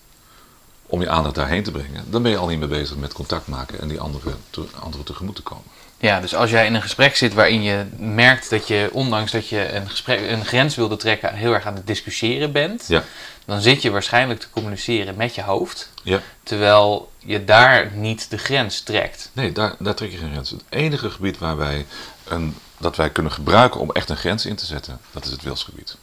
[0.89, 3.47] om je aandacht daarheen te brengen, dan ben je al niet meer bezig met contact
[3.47, 5.64] maken en die anderen te, anderen tegemoet te komen.
[5.99, 9.49] ja, dus als jij in een gesprek zit waarin je merkt dat je, ondanks dat
[9.49, 13.05] je een, gesprek, een grens wilde trekken, heel erg aan het discussiëren bent, Ja,
[13.45, 16.20] dan zit je waarschijnlijk te communiceren met je hoofd, ja.
[16.43, 19.30] terwijl je daar niet de grens trekt.
[19.32, 20.51] Nee, daar, daar trek je geen grens.
[20.51, 21.86] Het enige gebied waar wij
[22.28, 25.43] een, dat wij kunnen gebruiken om echt een grens in te zetten, dat is het
[25.43, 25.97] wilsgebied.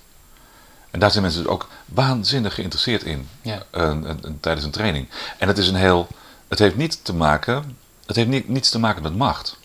[0.95, 3.63] En daar zijn mensen dus ook waanzinnig geïnteresseerd in Ja.
[3.71, 5.09] een- een- een- tijdens een training.
[5.37, 6.07] En het is een heel.
[6.47, 7.77] Het heeft niet te maken.
[8.05, 9.57] Het heeft niet, niets te maken met macht.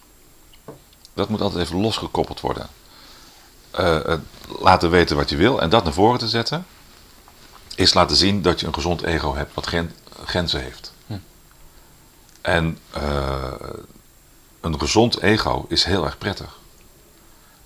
[1.14, 2.66] Dat moet altijd even losgekoppeld worden.
[3.70, 4.20] Eh, het
[4.60, 6.66] laten weten wat je wil en dat naar voren te zetten,
[7.74, 10.92] is laten zien dat je een gezond ego hebt wat gren- grenzen heeft.
[11.06, 11.14] Hm.
[12.40, 13.52] En eh,
[14.60, 16.58] een gezond ego is heel erg prettig.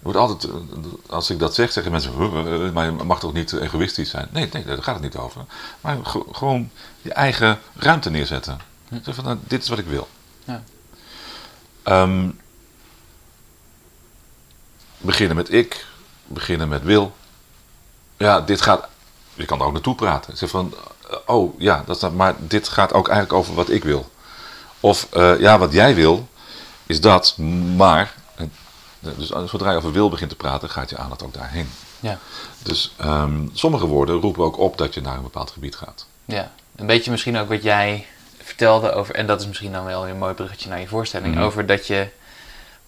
[0.04, 0.46] Wordt altijd,
[1.06, 4.28] als ik dat zeg, zeggen mensen, "Huh, eh, maar je mag toch niet egoïstisch zijn?
[4.30, 5.44] Nee, nee, daar gaat het niet over.
[5.80, 6.70] Maar ge- gewoon
[7.02, 8.58] je eigen ruimte neerzetten.
[9.02, 10.08] Zeg van, nou, dit is wat ik wil.
[10.44, 10.62] Ja.
[11.82, 12.30] Ehm,
[14.98, 15.86] beginnen met ik,
[16.26, 17.12] beginnen met wil.
[18.16, 18.88] Ja, dit gaat,
[19.34, 20.36] je kan er ook naartoe praten.
[20.36, 20.74] Zeg van,
[21.26, 24.10] oh ja, dat, is- maar dit gaat ook eigenlijk over wat ik wil.
[24.80, 26.28] Of eh, ja, wat jij wil
[26.86, 27.38] is dat,
[27.76, 28.14] maar.
[29.16, 31.70] Dus zodra je over wil begint te praten, gaat je aandacht ook daarheen.
[32.00, 32.18] Ja.
[32.62, 36.06] Dus ehm, sommige woorden roepen ook op dat je naar een bepaald gebied gaat.
[36.24, 38.06] Ja, een beetje misschien ook wat jij
[38.42, 41.44] vertelde over, en dat is misschien dan wel een mooi bruggetje naar je voorstelling, Mhm.
[41.44, 42.08] over dat je,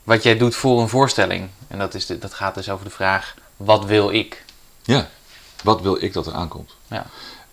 [0.05, 1.49] wat jij doet voor een voorstelling.
[1.69, 4.45] En dat, is de, dat gaat dus over de vraag, wat wil ik?
[4.83, 5.09] Ja.
[5.62, 6.71] Wat wil ik dat er aankomt?
[6.87, 7.07] Ja.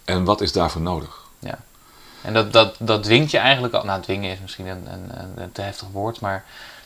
[0.05, 1.22] En wat is daarvoor nodig?
[1.39, 1.59] Ja.
[2.22, 5.11] En dat, dat, dat dwingt je eigenlijk al, nou dwingen is misschien een, een,
[5.41, 6.43] een te heftig woord, maar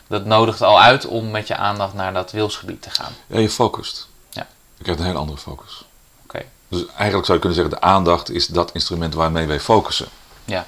[0.08, 3.12] dat nodigt al uit om met je aandacht naar dat wilsgebied te gaan.
[3.26, 4.08] Ja, je focust.
[4.30, 4.46] Ja.
[4.76, 5.84] Je krijgt een hele andere focus.
[6.22, 6.44] Oké.
[6.68, 10.08] Dus eigenlijk zou je kunnen zeggen, de aandacht is dat instrument waarmee wij focussen.
[10.44, 10.66] Ja.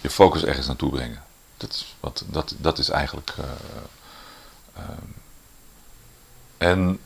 [0.00, 1.22] Je focus ergens naartoe brengen.
[1.56, 3.34] Dat is, wat, dat, dat is eigenlijk...
[3.38, 3.44] eh,
[4.82, 5.02] ehm,
[6.58, 6.98] en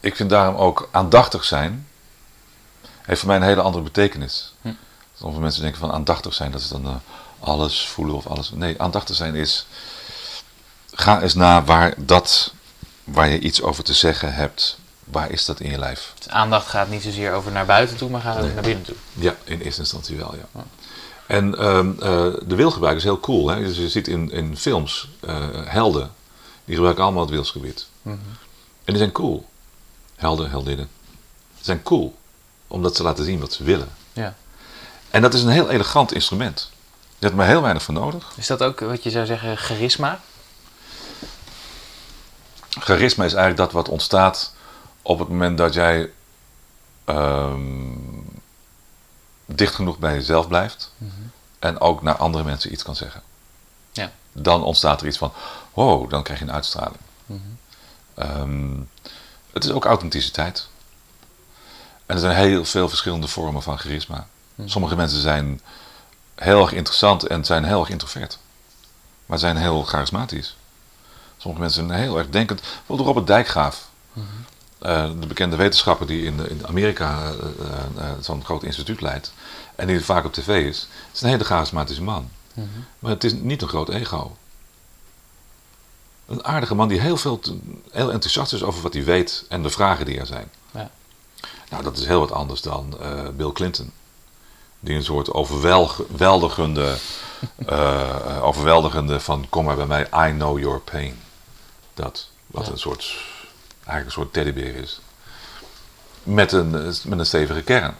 [0.00, 1.88] ik vind daarom ook aandachtig zijn...
[3.02, 4.54] heeft voor mij een hele andere betekenis.
[4.62, 4.72] Hm.
[5.18, 6.94] Sommige mensen denken van aandachtig zijn, dat is dan eh,
[7.40, 8.50] alles voelen of alles...
[8.50, 9.66] Nee, aandachtig zijn is...
[10.92, 12.52] Ga eens na waar dat,
[13.04, 16.12] waar je iets over te zeggen hebt, waar is dat in je lijf?
[16.18, 18.54] Dus aandacht gaat niet zozeer over naar buiten toe, maar gaat ook Nee.
[18.54, 18.94] naar binnen toe.
[19.12, 20.60] Ja, in eerste instantie wel, ja.
[20.60, 20.64] Ja.
[21.26, 23.48] En ehm, eh, de wilgebruik is heel cool.
[23.48, 23.58] Hè?
[23.62, 26.10] Dus je ziet in, in films eh, helden,
[26.64, 27.86] die gebruiken allemaal het wilsgebied.
[28.02, 28.16] Mhm.
[28.84, 29.48] En die zijn cool.
[30.16, 30.88] Helden, heldinnen.
[31.58, 32.16] Ze zijn cool,
[32.68, 33.88] omdat ze laten zien wat ze willen.
[34.12, 34.34] Ja.
[35.10, 36.70] En dat is een heel elegant instrument.
[37.18, 38.32] Je hebt maar heel weinig voor nodig.
[38.36, 40.20] Is dat ook wat je zou zeggen, charisma?
[42.80, 44.54] Charisma is eigenlijk dat wat ontstaat
[45.02, 46.10] op het moment dat jij
[47.04, 47.60] ehm,
[49.46, 50.92] dicht genoeg bij jezelf blijft
[51.58, 53.22] en ook naar andere mensen iets kan zeggen.
[53.92, 54.12] Ja.
[54.32, 55.32] Dan ontstaat er iets van,
[55.74, 57.00] wow, dan krijg je een uitstraling.
[58.14, 58.78] Ehm,
[59.52, 60.68] het is ook authenticiteit.
[62.06, 64.26] En er zijn heel veel verschillende vormen van charisma.
[64.64, 65.60] Sommige mensen zijn
[66.34, 68.38] heel erg interessant en zijn heel erg introvert.
[69.26, 70.56] Maar zijn heel charismatisch.
[71.42, 72.60] Sommige mensen zijn heel erg denkend.
[72.60, 73.88] Bijvoorbeeld Robert Dijkgraaf.
[74.78, 79.32] Eh, de bekende wetenschapper die in, in Amerika eh, eh, zo'n groot instituut leidt.
[79.74, 80.78] En die vaak op tv is.
[81.06, 82.30] Het is een hele charismatische man.
[82.98, 84.36] Maar het is niet een groot ego.
[86.26, 87.58] Een aardige man die heel, veel te-
[87.90, 90.50] heel enthousiast is over wat hij weet en de vragen die er zijn.
[90.70, 90.90] Ja.
[91.70, 92.96] Nou, dat is heel wat anders dan
[93.36, 93.92] Bill Clinton.
[94.80, 96.96] Die een soort overweldigende,
[98.50, 101.20] overweldigende van kom maar bij mij, I know your pain.
[101.94, 102.72] Dat, wat Ja.
[102.72, 103.14] een soort,
[103.74, 105.00] eigenlijk een soort teddybeer is.
[106.22, 106.70] Met een,
[107.04, 107.96] met een stevige kern.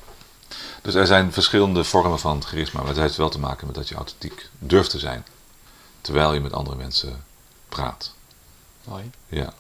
[0.82, 3.88] Dus er zijn verschillende vormen van charisma, maar het heeft wel te maken met dat
[3.88, 5.26] je authentiek durft te zijn.
[6.01, 7.24] Terwijl je met andere mensen
[7.68, 8.14] praat.
[8.84, 9.11] Mooi.
[9.28, 9.53] Ja.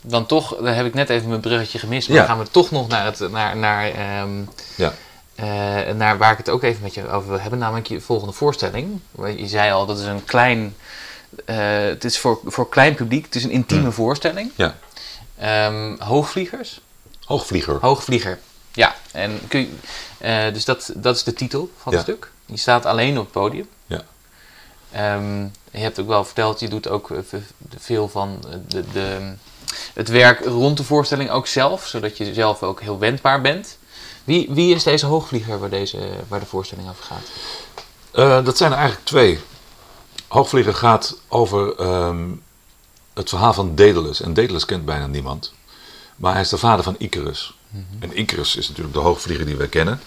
[0.00, 2.26] Dan toch, daar heb ik net even mijn bruggetje gemist, maar Ja.
[2.26, 4.42] dan gaan we toch nog naar, het, naar, naar, ehm,
[4.76, 4.94] Ja.
[5.34, 8.32] eh, naar waar ik het ook even met je over wil hebben, namelijk je volgende
[8.32, 9.00] voorstelling.
[9.36, 10.76] Je zei al, dat is een klein,
[11.44, 13.92] het is voor, voor klein publiek, het is een intieme Hmm.
[13.92, 14.50] voorstelling.
[14.56, 14.76] ja.
[15.38, 16.80] Ehm, hoogvliegers?
[17.24, 17.78] Hoogvlieger.
[17.80, 18.38] Hoogvlieger.
[18.72, 19.68] Ja, en kun je,
[20.18, 22.30] eh, dus dat, dat is de titel van het stuk.
[22.46, 23.68] Je staat alleen op het podium.
[23.86, 24.02] Ja.
[24.92, 27.40] Ehm, je hebt ook wel verteld, je doet ook eh, ve-
[27.78, 29.32] veel van eh, de, de,
[29.94, 33.78] het werk rond de voorstelling ook zelf, zodat je zelf ook heel wendbaar bent.
[34.24, 37.28] Wie, wie is deze hoogvlieger waar, deze, waar de voorstelling over gaat?
[38.12, 39.38] Eh, dat zijn er eigenlijk twee.
[40.34, 42.28] Hoogvlieger gaat over ehm,
[43.12, 44.20] het verhaal van Daedalus.
[44.20, 45.52] En Daedalus kent bijna niemand.
[46.16, 47.54] Maar hij is de vader van Icarus.
[47.98, 50.00] En Icarus is natuurlijk de hoogvlieger die wij kennen.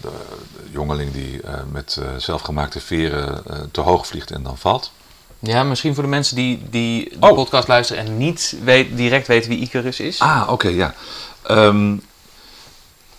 [0.00, 0.10] De,
[0.56, 4.92] de jongeling die eh, met eh, zelfgemaakte veren eh, te hoog vliegt en dan valt.
[5.38, 7.34] Ja, misschien voor de mensen die, die de Oh.
[7.34, 10.18] podcast luisteren en niet weet, direct weten wie Icarus is.
[10.18, 10.94] Ah, oké, ja.
[11.42, 11.96] Ehm,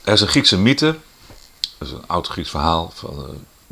[0.03, 0.95] er is een Griekse mythe.
[1.77, 2.91] Dat is een oud Grieks verhaal.
[2.93, 3.13] Van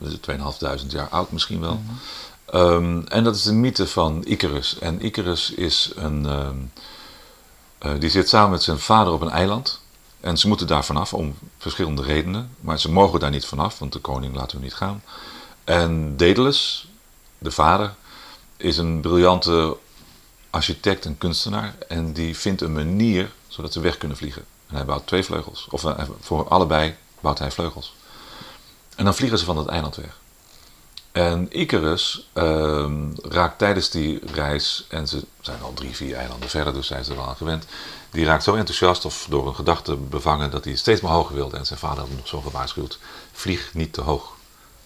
[0.01, 1.81] uh, 2500 jaar oud misschien wel.
[2.45, 4.79] Ehm, en dat is de mythe van Icarus.
[4.79, 6.25] En Icarus is een...
[6.25, 6.57] ehm,
[7.77, 9.81] eh, die zit samen met zijn vader op een eiland.
[10.19, 12.55] En ze moeten daar vanaf om verschillende redenen.
[12.59, 15.03] Maar ze mogen daar niet vanaf, want de koning laat hem niet gaan.
[15.63, 16.87] En Daedalus,
[17.37, 17.93] de vader,
[18.57, 19.77] is een briljante
[20.49, 21.75] architect en kunstenaar.
[21.87, 24.45] En die vindt een manier zodat ze weg kunnen vliegen.
[24.67, 25.67] En hij bouwt twee vleugels.
[25.69, 27.93] Of eh, voor allebei bouwt hij vleugels.
[28.95, 30.17] En dan vliegen ze van het eiland weg.
[31.15, 36.73] En Icarus ehm, raakt tijdens die reis, en ze zijn al drie, vier eilanden verder,
[36.73, 37.65] dus zijn ze er wel aan gewend.
[38.11, 41.57] Die raakt zo enthousiast of door een gedachte bevangen dat hij steeds maar hoger wilde.
[41.57, 42.99] En zijn vader had hem nog zo gewaarschuwd:
[43.31, 44.31] vlieg niet te hoog.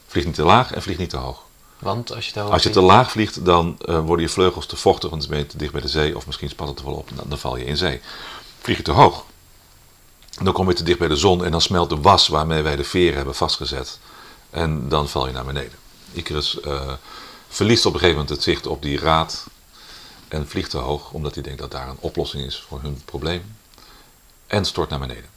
[0.07, 1.41] Vlieg niet te laag en vlieg niet te hoog.
[1.79, 4.65] Want als je te hoog Als je te laag vliegt, dan eh, worden je vleugels
[4.65, 6.79] te vochtig, want dan ben je te dicht bij de zee, of misschien spat het
[6.79, 8.01] er wel op en dan, dan val je in zee.
[8.59, 9.25] Vlieg je te hoog,
[10.41, 12.75] Dan kom je te dicht bij de zon en dan smelt de was waarmee wij
[12.75, 13.99] de veren hebben vastgezet.
[14.49, 15.87] En dan val je naar beneden.
[16.11, 16.93] Icarus uh,
[17.47, 19.47] verliest op een gegeven moment het zicht op die raad
[20.27, 23.55] en vliegt te hoog, omdat hij denkt dat daar een oplossing is voor hun probleem.
[24.47, 25.29] En stort naar beneden.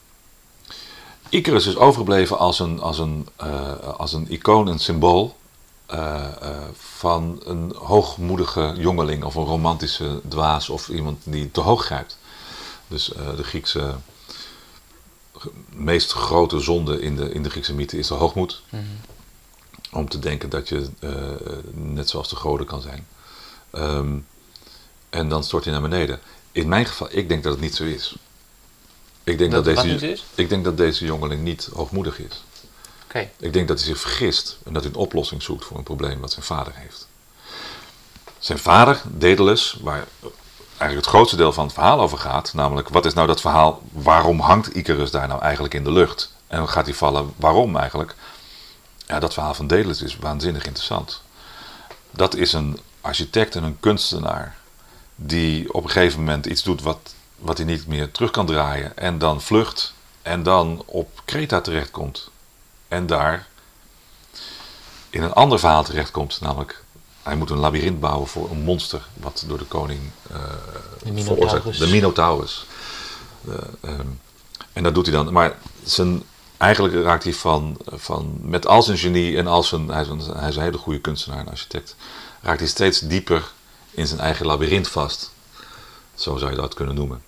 [1.28, 5.36] Icarus is overgebleven als een, als een, uh, als een icoon, een symbool
[5.90, 6.26] uh,
[6.72, 12.18] van een hoogmoedige jongeling of een romantische dwaas of iemand die te hoog grijpt.
[12.88, 13.94] Dus de Griekse
[15.68, 18.62] meest grote zonde in de, in de Griekse mythe is de hoogmoed.
[18.68, 19.00] -hmm.
[19.92, 20.88] Om te denken dat je
[21.72, 23.06] net zoals de goden kan zijn.
[23.72, 24.26] Um,
[25.10, 26.20] en dan stort hij naar beneden.
[26.52, 28.16] In mijn geval, ik denk dat het niet zo is.
[29.24, 32.44] Ik denk dat, dat deze, Ik denk dat deze jongeling niet hoogmoedig is.
[33.04, 33.30] Okay.
[33.38, 36.20] Ik denk dat hij zich vergist en dat hij een oplossing zoekt voor een probleem
[36.20, 37.08] wat zijn vader heeft.
[38.38, 40.04] Zijn vader, Daedalus, waar
[40.66, 43.82] eigenlijk het grootste deel van het verhaal over gaat, namelijk wat is nou dat verhaal,
[43.92, 46.32] waarom hangt Icarus daar nou eigenlijk in de lucht?
[46.46, 48.14] En gaat hij vallen, waarom eigenlijk?
[49.06, 51.22] Ja, dat verhaal van Daedalus is waanzinnig interessant.
[52.10, 54.56] Dat is een architect en een kunstenaar
[55.16, 58.96] die op een gegeven moment iets doet wat, wat hij niet meer terug kan draaien.
[58.96, 62.30] En dan vlucht en dan op Kreta terechtkomt.
[62.88, 63.46] En daar
[65.10, 66.40] in een ander verhaal terechtkomt.
[66.40, 66.84] Namelijk,
[67.22, 69.08] hij moet een labyrint bouwen voor een monster.
[69.14, 70.00] Wat door de koning
[70.30, 70.36] uh,
[71.02, 71.78] de Minotaurus.
[71.78, 72.66] De Minotaurus.
[73.48, 74.20] Uh, um,
[74.72, 75.32] en dat doet hij dan.
[75.32, 76.22] Maar zijn,
[76.62, 80.20] eigenlijk raakt hij van, van, met al zijn genie en al zijn, hij is, een,
[80.20, 81.96] hij is een hele goede kunstenaar en architect.
[82.42, 83.52] Raakt hij steeds dieper
[83.90, 85.32] in zijn eigen labyrint vast.
[86.14, 87.22] Zo zou je dat kunnen noemen.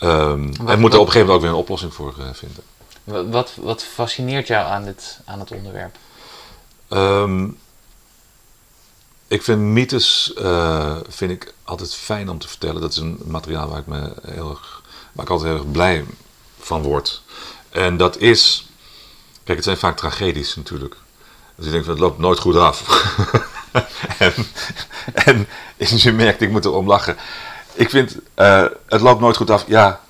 [0.00, 2.62] Um, en moet er op een gegeven moment ook weer een oplossing voor uh, vinden.
[3.30, 5.96] Wat, wat fascineert jou aan, dit, aan het onderwerp?
[6.88, 7.58] Um,
[9.28, 12.80] ik vind mythes uh, vind ik altijd fijn om te vertellen.
[12.80, 14.82] Dat is een materiaal waar ik, me heel erg,
[15.12, 16.04] waar ik altijd heel erg blij
[16.68, 17.22] van word.
[17.70, 18.68] En dat is.
[19.44, 20.96] Kijk, het zijn vaak tragedies natuurlijk.
[21.54, 22.82] Dus ik denk van het loopt nooit goed af.
[24.18, 24.34] en,
[25.24, 25.46] en
[25.96, 27.16] je merkt, ik moet erom lachen.
[27.72, 29.64] Ik vind, uh, het loopt nooit goed af.
[29.66, 30.00] Ja,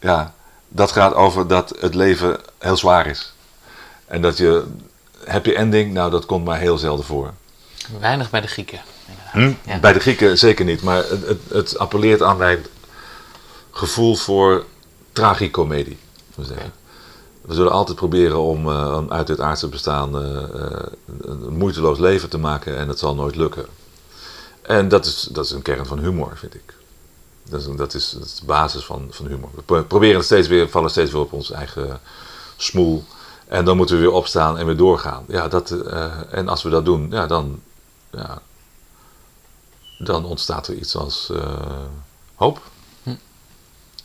[0.00, 0.34] ja,
[0.68, 3.32] dat gaat over dat het leven heel zwaar is.
[4.06, 4.64] En dat je,
[5.26, 7.32] happy ending, nou dat komt maar heel zelden voor.
[8.00, 8.80] Weinig bij de Grieken.
[9.32, 9.52] Hm?
[9.66, 9.78] Ja.
[9.78, 12.66] Bij de Grieken zeker niet, maar het, het, het appelleert aan mijn
[13.70, 14.64] gevoel voor
[15.18, 15.98] tragicomedie.
[16.36, 16.70] Okay.
[17.40, 20.86] We zullen altijd proberen om uh, uit dit aardse bestaan uh, uh,
[21.20, 23.66] een moeiteloos leven te maken en het zal nooit lukken.
[24.62, 26.74] En dat is, dat is een kern van humor, vind ik.
[27.42, 29.50] Dat is, dat is, dat is de basis van, van humor.
[29.66, 32.00] We proberen steeds weer, vallen steeds weer op ons eigen
[32.56, 33.04] smoel.
[33.46, 35.24] En dan moeten we weer opstaan en weer doorgaan.
[35.28, 35.70] Ja, dat,
[36.30, 37.60] en als we dat doen, ja, dan,
[38.10, 38.42] ja,
[39.98, 41.32] dan ontstaat er iets als
[42.34, 42.62] hoop.
[43.02, 43.14] Hm.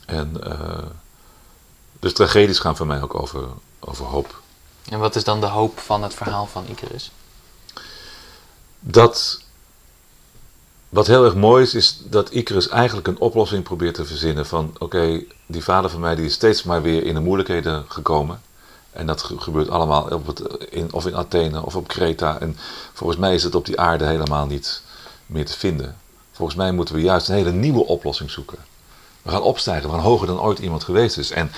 [0.05, 0.32] En
[2.04, 3.47] dus tragedies gaan voor mij ook over,
[3.80, 4.41] over hoop.
[4.89, 7.12] En wat is dan de hoop van het verhaal van Icarus?
[8.80, 9.41] Dat.
[10.89, 14.76] Wat heel erg mooi is, is dat Icarus eigenlijk een oplossing probeert te verzinnen van
[14.78, 18.41] oké, die vader van mij die is steeds maar weer in de moeilijkheden gekomen.
[18.91, 20.39] En dat gebeurt allemaal op het,
[20.70, 22.39] in, of in Athene of op Kreta.
[22.39, 22.58] En
[22.93, 24.82] volgens mij is het op die aarde helemaal niet
[25.26, 25.97] meer te vinden.
[26.32, 28.58] Volgens mij moeten we juist een hele nieuwe oplossing zoeken.
[29.22, 31.32] We gaan opstijgen, we gaan hoger dan ooit iemand geweest is.
[31.32, 31.51] En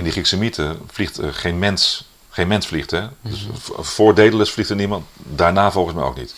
[0.00, 2.90] in die Griekse mythe vliegt er geen mens, geen mens vliegt.
[2.90, 3.06] Hè?
[3.22, 3.82] Dus mhm.
[3.82, 6.34] voor Daedalus vliegt er niemand, daarna volgens mij ook niet.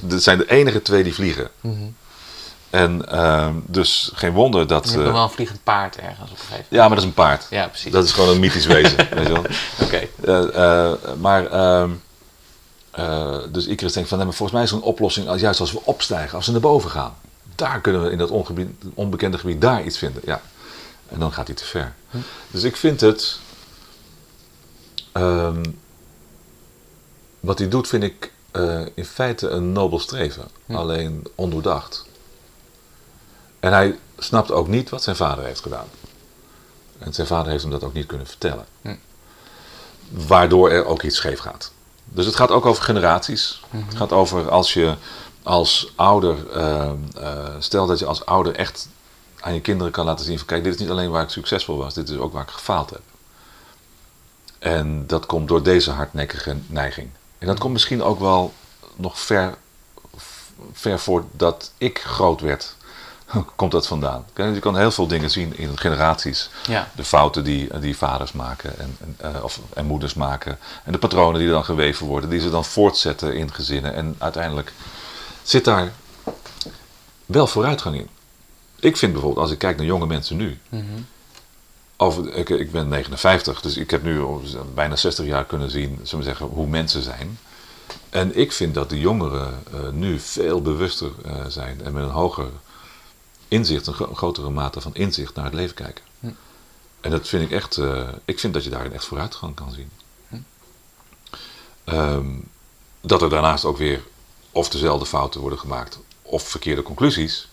[0.00, 1.50] Dat zijn de enige twee die vliegen.
[1.60, 1.74] Mhm.
[2.70, 4.84] En uh, dus geen wonder dat.
[4.84, 6.68] Je hebt uh, wel een vliegend paard ergens op een gegeven moment.
[6.70, 7.46] Ja, maar dat is een paard.
[7.50, 7.92] Ja, precies.
[7.92, 8.96] Dat is gewoon een mythisch wezen.
[9.14, 9.44] weet je wel.
[9.80, 10.08] Oké.
[10.24, 10.50] Okay.
[10.54, 11.46] Uh, maar.
[11.46, 11.90] Ehm,
[13.52, 15.72] dus Icarus denkt van, nee, maar volgens mij is er een oplossing, als, juist als
[15.72, 17.14] we opstijgen, als we naar boven gaan.
[17.54, 18.30] Daar kunnen we in dat
[18.94, 20.22] onbekende gebied daar iets vinden.
[20.24, 20.40] Ja.
[21.08, 21.94] En dan gaat hij te ver.
[22.10, 22.18] Hm.
[22.50, 23.38] Dus ik vind het.
[25.12, 25.78] Um,
[27.40, 30.48] wat hij doet, vind ik uh, in feite een nobel streven.
[30.66, 30.74] Hm.
[30.74, 32.06] Alleen ondoordacht.
[33.60, 35.86] En hij snapt ook niet wat zijn vader heeft gedaan.
[36.98, 38.66] En zijn vader heeft hem dat ook niet kunnen vertellen.
[38.82, 38.94] Hm.
[40.08, 41.72] Waardoor er ook iets scheef gaat.
[42.04, 43.62] Dus het gaat ook over generaties.
[43.70, 43.84] -hmm.
[43.86, 44.94] Het gaat over als je
[45.42, 48.88] als ouder, uh, uh, stel dat je als ouder echt
[49.46, 51.76] aan je kinderen kan laten zien van kijk, dit is niet alleen waar ik succesvol
[51.76, 53.00] was, dit is ook waar ik gefaald heb.
[54.58, 57.08] En dat komt door deze hardnekkige neiging.
[57.38, 58.54] En dat komt misschien ook wel
[58.96, 59.54] nog ver,
[60.72, 62.74] ver voordat ik groot werd.
[63.56, 64.26] komt dat vandaan.
[64.34, 66.50] Je kan heel veel dingen zien in generaties.
[66.68, 66.88] Ja.
[66.94, 70.58] De fouten die, die vaders maken en, en, uh, of, en moeders maken.
[70.84, 73.94] En de patronen die dan geweven worden, die ze dan voortzetten in gezinnen.
[73.94, 74.72] En uiteindelijk
[75.42, 75.92] zit daar
[77.26, 78.08] wel vooruitgang in
[78.80, 81.06] ik vind bijvoorbeeld, als ik kijk naar jonge mensen nu, mm -hmm.
[81.96, 84.24] over, ik, ik ben 59, dus ik heb nu
[84.74, 87.38] bijna 60 jaar kunnen zien zullen we zeggen, hoe mensen zijn.
[88.10, 92.10] En ik vind dat de jongeren uh, nu veel bewuster uh, zijn en met een
[92.10, 92.48] hoger
[93.48, 96.04] inzicht, een gro grotere mate van inzicht naar het leven kijken.
[96.20, 96.30] Hm.
[97.00, 99.90] En dat vind ik echt, uh, ik vind dat je daarin echt vooruitgang kan zien.
[100.28, 100.36] Hm.
[101.94, 102.48] Um,
[103.00, 104.02] dat er daarnaast ook weer
[104.52, 107.48] of dezelfde fouten worden gemaakt of verkeerde conclusies.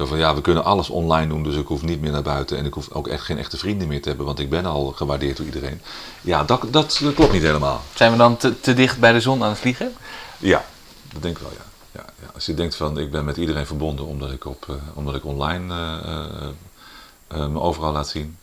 [0.00, 2.56] Zo van ja, we kunnen alles online doen, dus ik hoef niet meer naar buiten
[2.56, 4.92] en ik hoef ook echt geen echte vrienden meer te hebben, want ik ben al
[4.92, 5.80] gewaardeerd door iedereen.
[6.20, 7.82] Ja, dat, dat, klopt niet helemaal.
[7.94, 9.92] Zijn we dan te, te, dicht bij de zon aan het vliegen?
[10.38, 10.64] Ja,
[11.12, 11.64] dat denk ik wel, ja.
[11.92, 12.30] ja, ja.
[12.34, 15.24] Als je denkt van ik ben met iedereen verbonden omdat ik, op, uh, omdat ik
[15.24, 18.38] online uh, uh, me overal laat zien,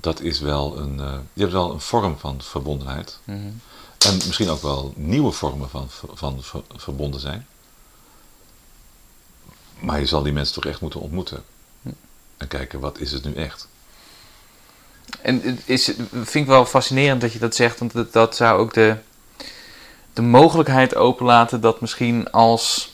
[0.00, 0.96] dat is wel een,
[1.32, 3.18] je hebt wel een vorm van verbondenheid.
[3.24, 3.60] Mm -hmm.
[3.98, 7.46] En misschien ook wel nieuwe vormen van, van, van verbonden zijn.
[9.84, 11.42] Maar je zal die mensen toch echt moeten ontmoeten.
[12.36, 13.68] En kijken, wat is het nu echt?
[15.20, 18.74] En is, vind ik wel fascinerend dat je dat zegt, want dat, dat zou ook
[18.74, 18.96] de,
[20.12, 22.92] de mogelijkheid openlaten dat misschien als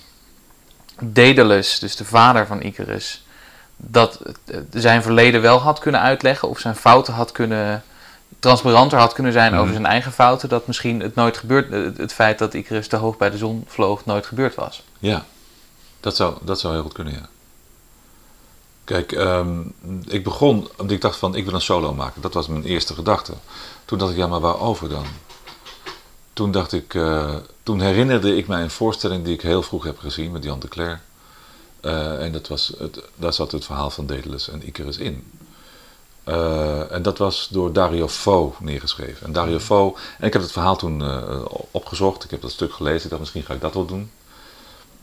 [1.01, 3.25] Daedalus, dus de vader van Icarus,
[3.77, 4.21] dat
[4.71, 7.83] zijn verleden wel had kunnen uitleggen of zijn fouten had kunnen
[8.39, 9.75] transparanter had kunnen zijn over mhm.
[9.75, 13.31] zijn eigen fouten, dat misschien het nooit gebeurd, het feit dat Icarus te hoog bij
[13.31, 14.83] de zon vloog, nooit gebeurd was.
[14.99, 15.25] Ja,
[16.01, 17.29] dat zou, dat zou heel goed kunnen, ja.
[18.85, 19.75] Kijk, um,
[20.07, 22.23] ik begon, omdat ik dacht van, ik wil een solo maken.
[22.23, 23.33] Dat was mijn eerste gedachte.
[23.85, 25.05] Toen dacht ik, ja, maar waarover dan?
[26.33, 29.99] Toen dacht ik, uh, toen herinnerde ik mij een voorstelling die ik heel vroeg heb
[29.99, 31.01] gezien met Jan de Cler.
[31.83, 35.33] Uh, en dat was het, daar zat het verhaal van Daedalus en Icarus in.
[36.25, 39.27] Uh, en dat was door Dario Fo neergeschreven.
[39.27, 41.03] En Dario Fo, en ik heb het verhaal toen
[41.71, 44.11] opgezocht, ik heb dat stuk gelezen, ik dacht misschien ga ik dat wel doen.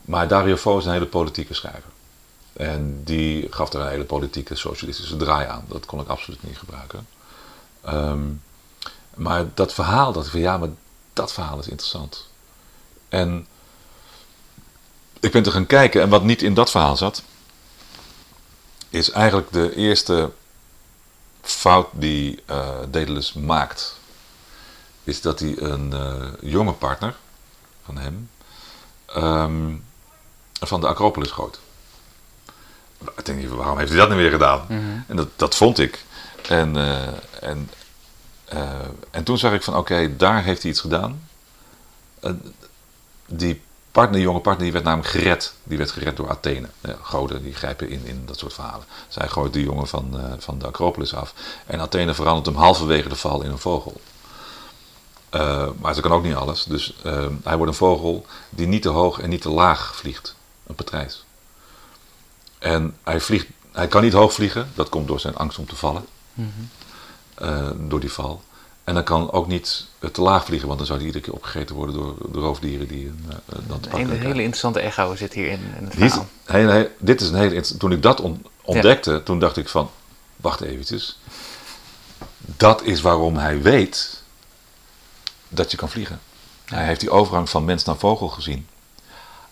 [0.08, 1.90] Maar Dario Fo is een hele politieke schrijver.
[2.52, 5.64] En die gaf er een hele politieke, socialistische draai aan.
[5.68, 7.06] Dat kon ik absoluut niet gebruiken.
[7.88, 8.42] Um,
[9.14, 10.68] maar dat verhaal, dat van ja, maar
[11.12, 12.28] dat verhaal is interessant.
[13.08, 13.46] En
[15.20, 17.22] ik ben te gaan kijken en wat niet in dat verhaal zat,
[18.88, 20.32] is eigenlijk de eerste
[21.42, 22.42] fout die
[22.92, 23.96] uh, maakt,
[25.04, 27.14] is dat hij een uh, jonge partner
[27.84, 28.30] van hem
[29.16, 29.86] um,
[30.60, 31.58] van de Acropolis gooit.
[33.16, 34.64] Ik denk, waarom heeft hij dat nu weer gedaan?
[34.68, 35.04] Mm -hmm.
[35.06, 36.04] En dat, dat vond ik.
[36.48, 37.06] En, uh,
[37.40, 37.70] en,
[39.10, 41.28] en toen zag ik van, oké, okay, daar heeft hij iets gedaan.
[43.26, 45.54] die partner, jonge partner, die werd namelijk gered.
[45.62, 46.68] Die werd gered door Athene.
[46.80, 48.86] Ja, goden die grijpen in, in dat soort verhalen.
[49.08, 51.34] Zij gooit de jongen van, uh, van de Acropolis af.
[51.66, 54.00] En Athene verandert hem halverwege de val in een vogel.
[55.80, 56.64] Maar ze kan ook niet alles.
[56.64, 56.96] Dus
[57.42, 60.36] hij wordt een vogel die niet te hoog en niet te laag vliegt.
[60.68, 61.24] Een patrijs.
[62.58, 64.70] En hij, vliegt, hij kan niet hoog vliegen.
[64.74, 66.06] Dat komt door zijn angst om te vallen.
[66.34, 66.52] Mm
[67.36, 67.88] -hmm.
[67.88, 68.42] door die val.
[68.88, 71.74] En dan kan ook niet te laag vliegen, want dan zou die iedere keer opgegeten
[71.74, 73.12] worden door de roofdieren die uh,
[73.66, 76.26] dan te pakken Een hele interessante echo zit hier in, in het verhaal.
[76.46, 79.20] Dit, dit is een hele Toen ik dat on, ontdekte, ja.
[79.20, 79.90] toen dacht ik van,
[80.36, 81.18] wacht eventjes.
[82.38, 84.22] Dat is waarom hij weet
[85.48, 86.20] dat je kan vliegen.
[86.66, 86.76] Ja.
[86.76, 88.66] Hij heeft die overgang van mens naar vogel gezien.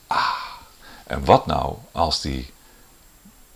[0.07, 0.33] Ah,
[1.07, 2.53] en wat nou als die,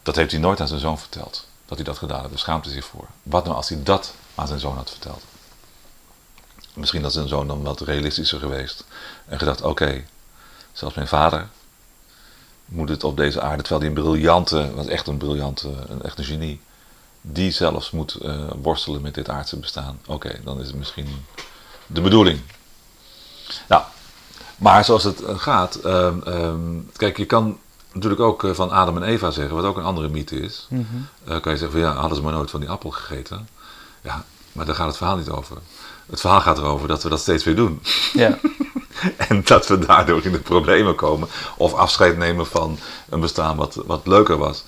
[0.03, 2.65] dat heeft hij nooit aan zijn zoon verteld, dat hij dat gedaan heeft, daar schaamt
[2.65, 3.07] hij zich voor.
[3.23, 5.23] Wat nou als hij dat aan zijn zoon had verteld?
[6.75, 8.85] Misschien had zijn zoon dan wat realistischer geweest.
[9.27, 10.05] En gedacht, oké,
[10.73, 11.49] zelfs mijn vader
[12.65, 16.19] moet het op deze aarde, terwijl hij een briljante, was echt een briljante, een, echt
[16.19, 16.61] een genie,
[17.21, 20.01] die zelfs moet uh, worstelen met dit aardse bestaan.
[20.07, 21.25] Oké, dan is het misschien
[21.87, 22.41] de bedoeling.
[23.69, 23.85] Nou,
[24.61, 27.59] maar zoals het eh, gaat, um, um, kijk, je kan
[27.93, 30.67] natuurlijk ook uh, van Adam en Eva zeggen, wat ook een andere mythe is.
[30.71, 31.09] Mm -hmm.
[31.35, 33.49] uh, kan je zeggen van ja, hadden ze maar nooit van die appel gegeten.
[34.01, 35.57] Ja, maar daar gaat het verhaal niet over.
[36.11, 37.83] Het verhaal gaat erover dat we dat steeds weer doen.
[38.13, 38.39] Ja.
[39.29, 41.29] en dat we daardoor in de problemen komen.
[41.57, 44.65] Of afscheid nemen van een bestaan wat, wat leuker was.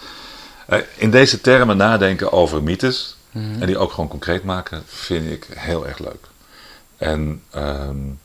[0.67, 3.17] Eh, in deze termen nadenken over mythes.
[3.31, 3.61] Mm-hmm.
[3.61, 6.27] En die ook gewoon concreet maken, vind ik heel erg leuk.
[6.97, 8.21] En, um,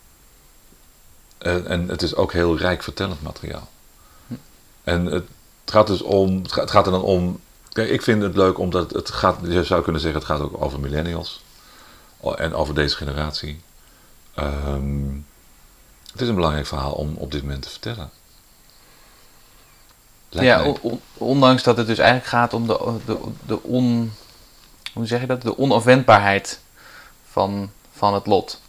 [1.38, 3.69] en, en, het is ook heel rijk vertellend materiaal.
[4.83, 5.25] En het
[5.65, 7.39] gaat dus om, het gaat er dan om.
[7.71, 10.41] Kijk, ik vind het leuk omdat het, het gaat, je zou kunnen zeggen, het gaat
[10.41, 11.41] ook over millennials
[12.35, 13.61] en over deze generatie.
[14.39, 15.25] Um,
[16.11, 18.09] het is een belangrijk verhaal om op dit moment te vertellen.
[20.29, 24.13] Lijkt ja, on, ondanks dat het dus eigenlijk gaat om de, de, de on,
[24.93, 25.41] hoe zeg je dat?
[25.41, 26.59] De onafwendbaarheid
[27.29, 28.61] van, van het lot.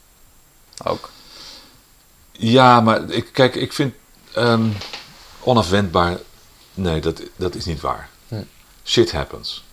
[0.85, 1.11] Ook.
[2.41, 3.95] Ja, maar ik, kijk, ik vind
[4.37, 4.77] um,
[5.41, 6.19] onafwendbaar.
[6.75, 8.09] Nee, dat, dat is niet waar.
[8.29, 8.43] Hm.
[8.85, 9.65] Shit happens.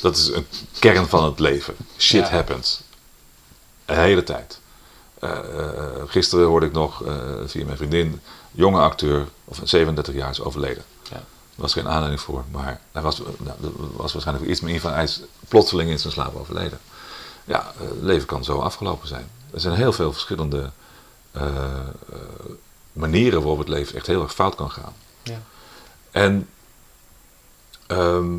[0.00, 0.46] Dat is een
[0.78, 1.74] kern van het leven.
[1.98, 2.30] Shit Ja.
[2.30, 2.80] happens.
[3.84, 4.60] De hele tijd.
[5.18, 7.14] Eh, eh, gisteren hoorde ik nog eh,
[7.46, 8.20] via mijn vriendin,
[8.52, 10.84] jonge acteur, of 37 jaar, is overleden.
[11.10, 11.16] Ja.
[11.16, 14.92] Er was geen aanleiding voor, maar hij was, nou, er was waarschijnlijk iets meer van.
[14.92, 16.78] Hij is plotseling in zijn slaap overleden.
[17.44, 19.30] Ja, het leven kan zo afgelopen zijn.
[19.50, 20.70] Er zijn heel veel verschillende
[22.92, 24.92] manieren waarop het leven echt heel erg fout kan gaan.
[25.22, 25.40] Ja.
[26.10, 26.48] En
[27.86, 28.34] ehm,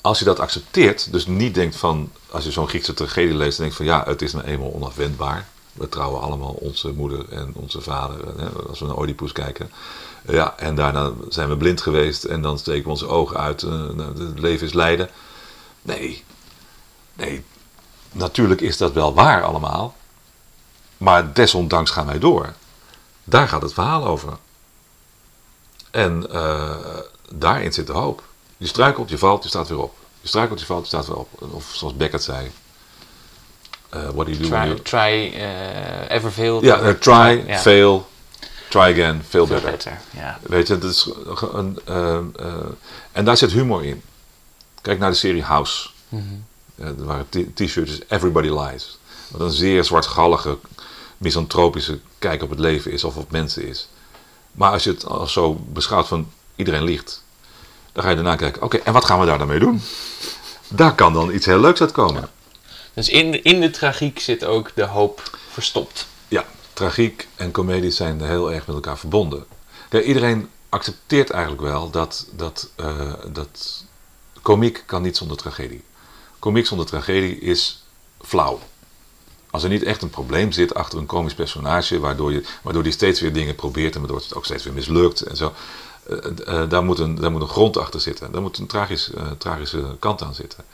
[0.00, 3.66] als je dat accepteert, dus niet denkt van, als je zo'n Griekse tragedie leest, dan
[3.66, 5.48] denk je van ja, het is nou eenmaal onafwendbaar.
[5.72, 9.70] We trouwen allemaal onze moeder en onze vader, hè, als we naar Oedipus kijken.
[10.28, 13.62] Ja, en daarna zijn we blind geweest en dan steken we onze ogen uit.
[13.62, 15.08] eh, nou, Het leven is lijden.
[15.82, 16.24] Nee,
[17.14, 17.44] nee,
[18.12, 19.94] natuurlijk is dat wel waar allemaal.
[21.00, 22.52] Maar desondanks gaan wij door.
[23.24, 24.32] Daar gaat het verhaal over.
[25.90, 26.76] En eh,
[27.34, 28.22] daarin zit de hoop.
[28.56, 29.94] Je struikelt, je valt, je staat weer op.
[30.20, 31.28] Je struikelt, je valt, je staat weer op.
[31.52, 32.50] Of zoals Beckett zei.
[33.88, 34.80] eh what do you do when Try, you...
[34.82, 36.62] try eh, ever fail.
[36.64, 38.08] Ja, try, fail,
[38.68, 39.60] try again, better.
[39.60, 40.00] beter.
[40.10, 40.38] Ja.
[40.42, 41.10] Weet je, dat is
[41.52, 42.54] een, eh, eh,
[43.12, 44.02] en daar zit humor in.
[44.82, 45.88] Kijk naar de serie House.
[46.08, 46.24] Mhm.
[46.74, 48.98] Eh, er waren t-shirts, Everybody Lies.
[49.28, 50.58] Wat een zeer zwartgallige,
[51.20, 53.88] misantropische kijk op het leven is of op mensen is.
[54.52, 57.22] Maar als je het als zo beschouwt van iedereen liegt,
[57.92, 59.82] dan ga je daarna kijken, oké, en wat gaan we daar dan mee doen?
[60.68, 62.30] Daar kan dan iets heel leuks uitkomen.
[62.94, 66.06] Dus in de, in de tragiek zit ook de hoop verstopt.
[66.28, 69.44] Ja, tragiek en comedie zijn heel erg met elkaar verbonden.
[69.88, 73.84] Kijk, iedereen accepteert eigenlijk wel dat, dat, eh, dat
[74.42, 75.84] komiek kan niet zonder tragedie.
[76.38, 77.82] Komiek zonder tragedie is
[78.20, 78.60] flauw.
[79.50, 82.92] Als er niet echt een probleem zit achter een komisch personage, waardoor, je, waardoor die
[82.92, 85.52] steeds weer dingen probeert en waardoor het ook steeds weer mislukt en zo.
[86.06, 88.32] eh, eh, daar, moet een, daar moet een grond achter zitten.
[88.32, 90.64] Daar moet een tragisch, eh, tragische kant aan zitten.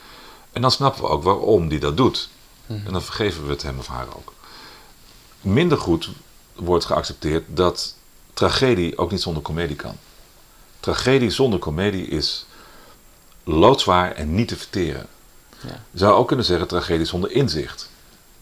[0.52, 2.28] En dan snappen we ook waarom die dat doet.
[2.66, 4.32] En dan vergeven we het hem of haar ook.
[5.40, 6.10] Minder goed
[6.54, 7.94] wordt geaccepteerd dat
[8.34, 9.96] tragedie ook niet zonder komedie kan.
[10.80, 12.46] Tragedie zonder komedie is
[13.44, 15.06] loodzwaar en niet te verteren.
[15.60, 15.82] Ja.
[15.90, 17.90] Je zou ook kunnen zeggen tragedie zonder inzicht.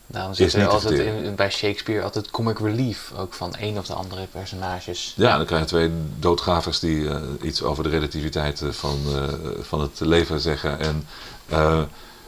[0.07, 3.12] Daarom zit Is er altijd in, bij Shakespeare altijd comic relief.
[3.16, 5.12] Ook van één of de andere personages.
[5.16, 9.22] Ja, dan krijg je twee doodgravers die eh, iets over de relativiteit eh, van, eh,
[9.61, 10.78] van het leven zeggen.
[10.78, 11.07] En,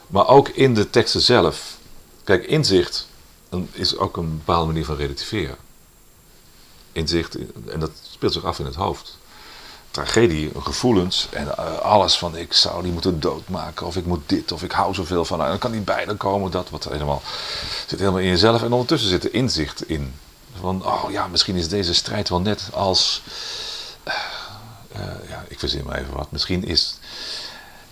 [0.07, 1.77] maar ook in de teksten zelf.
[2.25, 3.09] Kijk, inzicht
[3.49, 5.57] een- is ook een bepaalde manier van relativeren.
[6.93, 7.37] Inzicht,
[7.69, 9.16] en dat speelt zich af in het hoofd.
[9.97, 14.53] Tragedie, gevoelens en eh, alles van ik zou die moeten doodmaken of ik moet dit
[14.53, 15.47] of ik hou zoveel van haar.
[15.47, 17.23] En dan kan niet bij, dan komen dat wat helemaal
[17.87, 18.63] zit helemaal in jezelf.
[18.63, 20.15] En ondertussen zit er inzicht in.
[20.61, 23.23] Van, oh ja, misschien is deze strijd wel net als.
[24.03, 24.15] eh,
[24.93, 26.31] eh, ja, ik verzin maar even wat.
[26.31, 26.99] Misschien is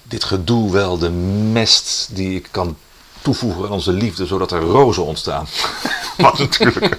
[0.03, 2.77] dit gedoe wel de mest die ik kan
[3.25, 5.47] toevoegen aan onze liefde, zodat er rozen ontstaan.
[6.17, 6.97] wat natuurlijk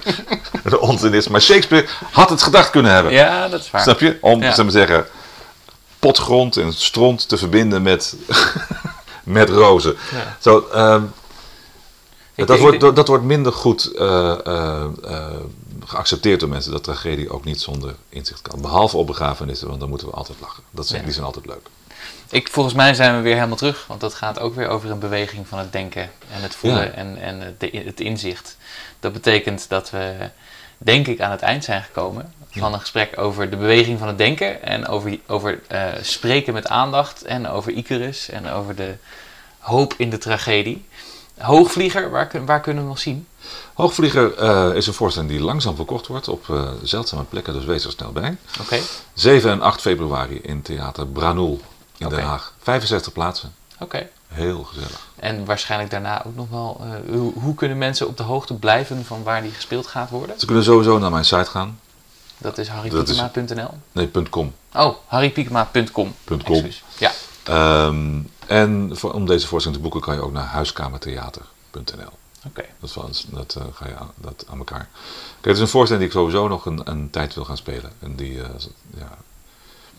[0.64, 1.28] de onzin is.
[1.28, 3.12] Maar Shakespeare had het gedacht kunnen hebben.
[3.12, 3.82] Ja, dat is waar.
[3.82, 4.18] Snap je?
[4.20, 4.62] Om, Ja.
[4.62, 5.06] maar zeggen,
[5.98, 8.16] potgrond en stront te verbinden met,
[9.38, 9.96] met rozen.
[10.12, 10.36] Ja.
[10.40, 11.02] Zo, ehm,
[12.34, 15.26] dat, wordt, dat, dat wordt minder goed eh, eh, eh,
[15.84, 18.60] geaccepteerd door mensen, dat tragedie ook niet zonder inzicht kan.
[18.60, 20.62] Behalve op begrafenissen, want dan moeten we altijd lachen.
[20.70, 21.04] Dat zijn, Ja.
[21.04, 21.66] Die zijn altijd leuk.
[22.30, 24.98] Ik, volgens mij zijn we weer helemaal terug, want dat gaat ook weer over een
[24.98, 26.90] beweging van het denken en het voelen Ja.
[26.90, 28.56] en, en het, het inzicht.
[29.00, 30.14] Dat betekent dat we,
[30.78, 34.18] denk ik, aan het eind zijn gekomen van een gesprek over de beweging van het
[34.18, 38.94] denken en over, over eh, spreken met aandacht en over Icarus en over de
[39.58, 40.84] hoop in de tragedie.
[41.38, 43.26] Hoogvlieger, waar, waar kunnen we nog zien?
[43.74, 47.84] Hoogvlieger eh, is een voorstelling die langzaam verkocht wordt op eh, zeldzame plekken, dus wees
[47.84, 48.36] er snel bij.
[48.60, 48.78] Oké,
[49.14, 51.60] 7 en 8 februari in Theater Branul
[51.98, 52.22] in Den.
[52.24, 52.52] Haag.
[52.62, 53.54] 65 plaatsen.
[53.80, 54.08] oké.
[54.28, 55.06] Heel gezellig.
[55.16, 59.04] En waarschijnlijk daarna ook nog wel, eh, hoe, hoe kunnen mensen op de hoogte blijven
[59.04, 60.38] van waar die gespeeld gaat worden?
[60.40, 61.80] Ze kunnen sowieso naar mijn site gaan.
[62.38, 63.70] Dat is harrypiekema.nl.
[63.92, 64.54] Nee, .com.
[64.74, 66.14] Oh, harrypiekema.com.
[66.44, 66.66] .com.
[66.98, 67.12] Ja,
[67.44, 72.10] Ehm, en voor, om deze voorstelling te boeken kan je ook naar huiskamertheater.nl.
[72.46, 72.64] oké.
[72.80, 74.88] Dat, is wel eens- dat eh, ga je aan, dat aan elkaar.
[74.88, 77.92] Kijk, het is een voorstelling die ik sowieso nog een, een tijd wil gaan spelen.
[77.98, 78.48] En die, eh,
[78.98, 79.16] ja.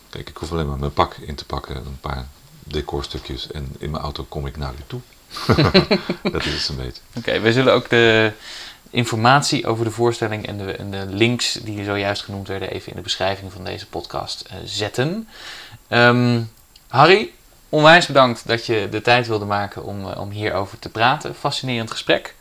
[0.09, 2.27] Kijk, ik hoef alleen maar mijn pak in te pakken, een paar
[2.59, 4.99] decorstukjes en in mijn auto kom ik naar u toe.
[6.31, 7.01] dat is het een beetje.
[7.15, 8.31] Oké, we zullen ook de
[8.89, 12.95] informatie over de voorstelling en de, en de links die zojuist genoemd werden even in
[12.95, 15.27] de beschrijving van deze podcast eh, zetten.
[15.87, 16.41] Ehm,
[16.87, 17.31] Harry,
[17.69, 21.35] onwijs bedankt dat je de tijd wilde maken om, eh, om hierover te praten.
[21.35, 22.35] Fascinerend gesprek.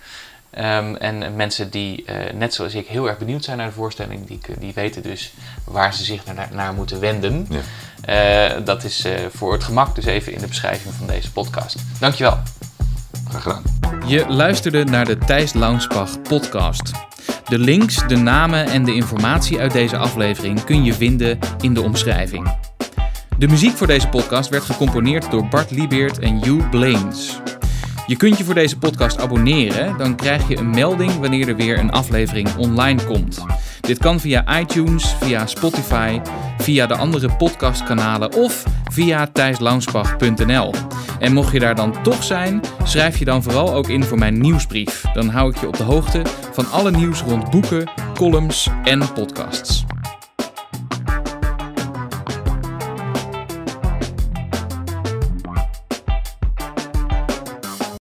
[0.57, 2.05] Ehm, en mensen die,
[2.35, 5.33] net zoals ik, heel erg benieuwd zijn naar de voorstelling, die, die weten dus
[5.65, 7.49] waar ze zich naar, naar moeten wenden.
[7.51, 8.61] Ja.
[8.61, 11.77] dat is voor het gemak dus even in de beschrijving van deze podcast.
[12.01, 12.39] Dankjewel.
[13.29, 13.63] Graag gedaan.
[14.07, 16.91] Je luisterde naar de Thijs Launsbach podcast.
[17.49, 21.83] De links, de namen en de informatie uit deze aflevering kun je vinden in de
[21.83, 22.57] omschrijving.
[23.39, 27.41] De muziek voor deze podcast werd gecomponeerd door Bart Liebeert en Hugh Blaines.
[28.07, 31.79] Je kunt je voor deze podcast abonneren, dan krijg je een melding wanneer er weer
[31.79, 33.45] een aflevering online komt.
[33.81, 36.21] Dit kan via iTunes, via Spotify,
[36.59, 40.75] via de andere podcastkanalen of via thijslansbach.nl.
[41.19, 44.41] En mocht je daar dan toch zijn, schrijf je dan vooral ook in voor mijn
[44.41, 45.05] nieuwsbrief.
[45.13, 46.23] Dan hou ik je op de hoogte
[46.53, 49.85] van alle nieuws rond boeken, columns en podcasts.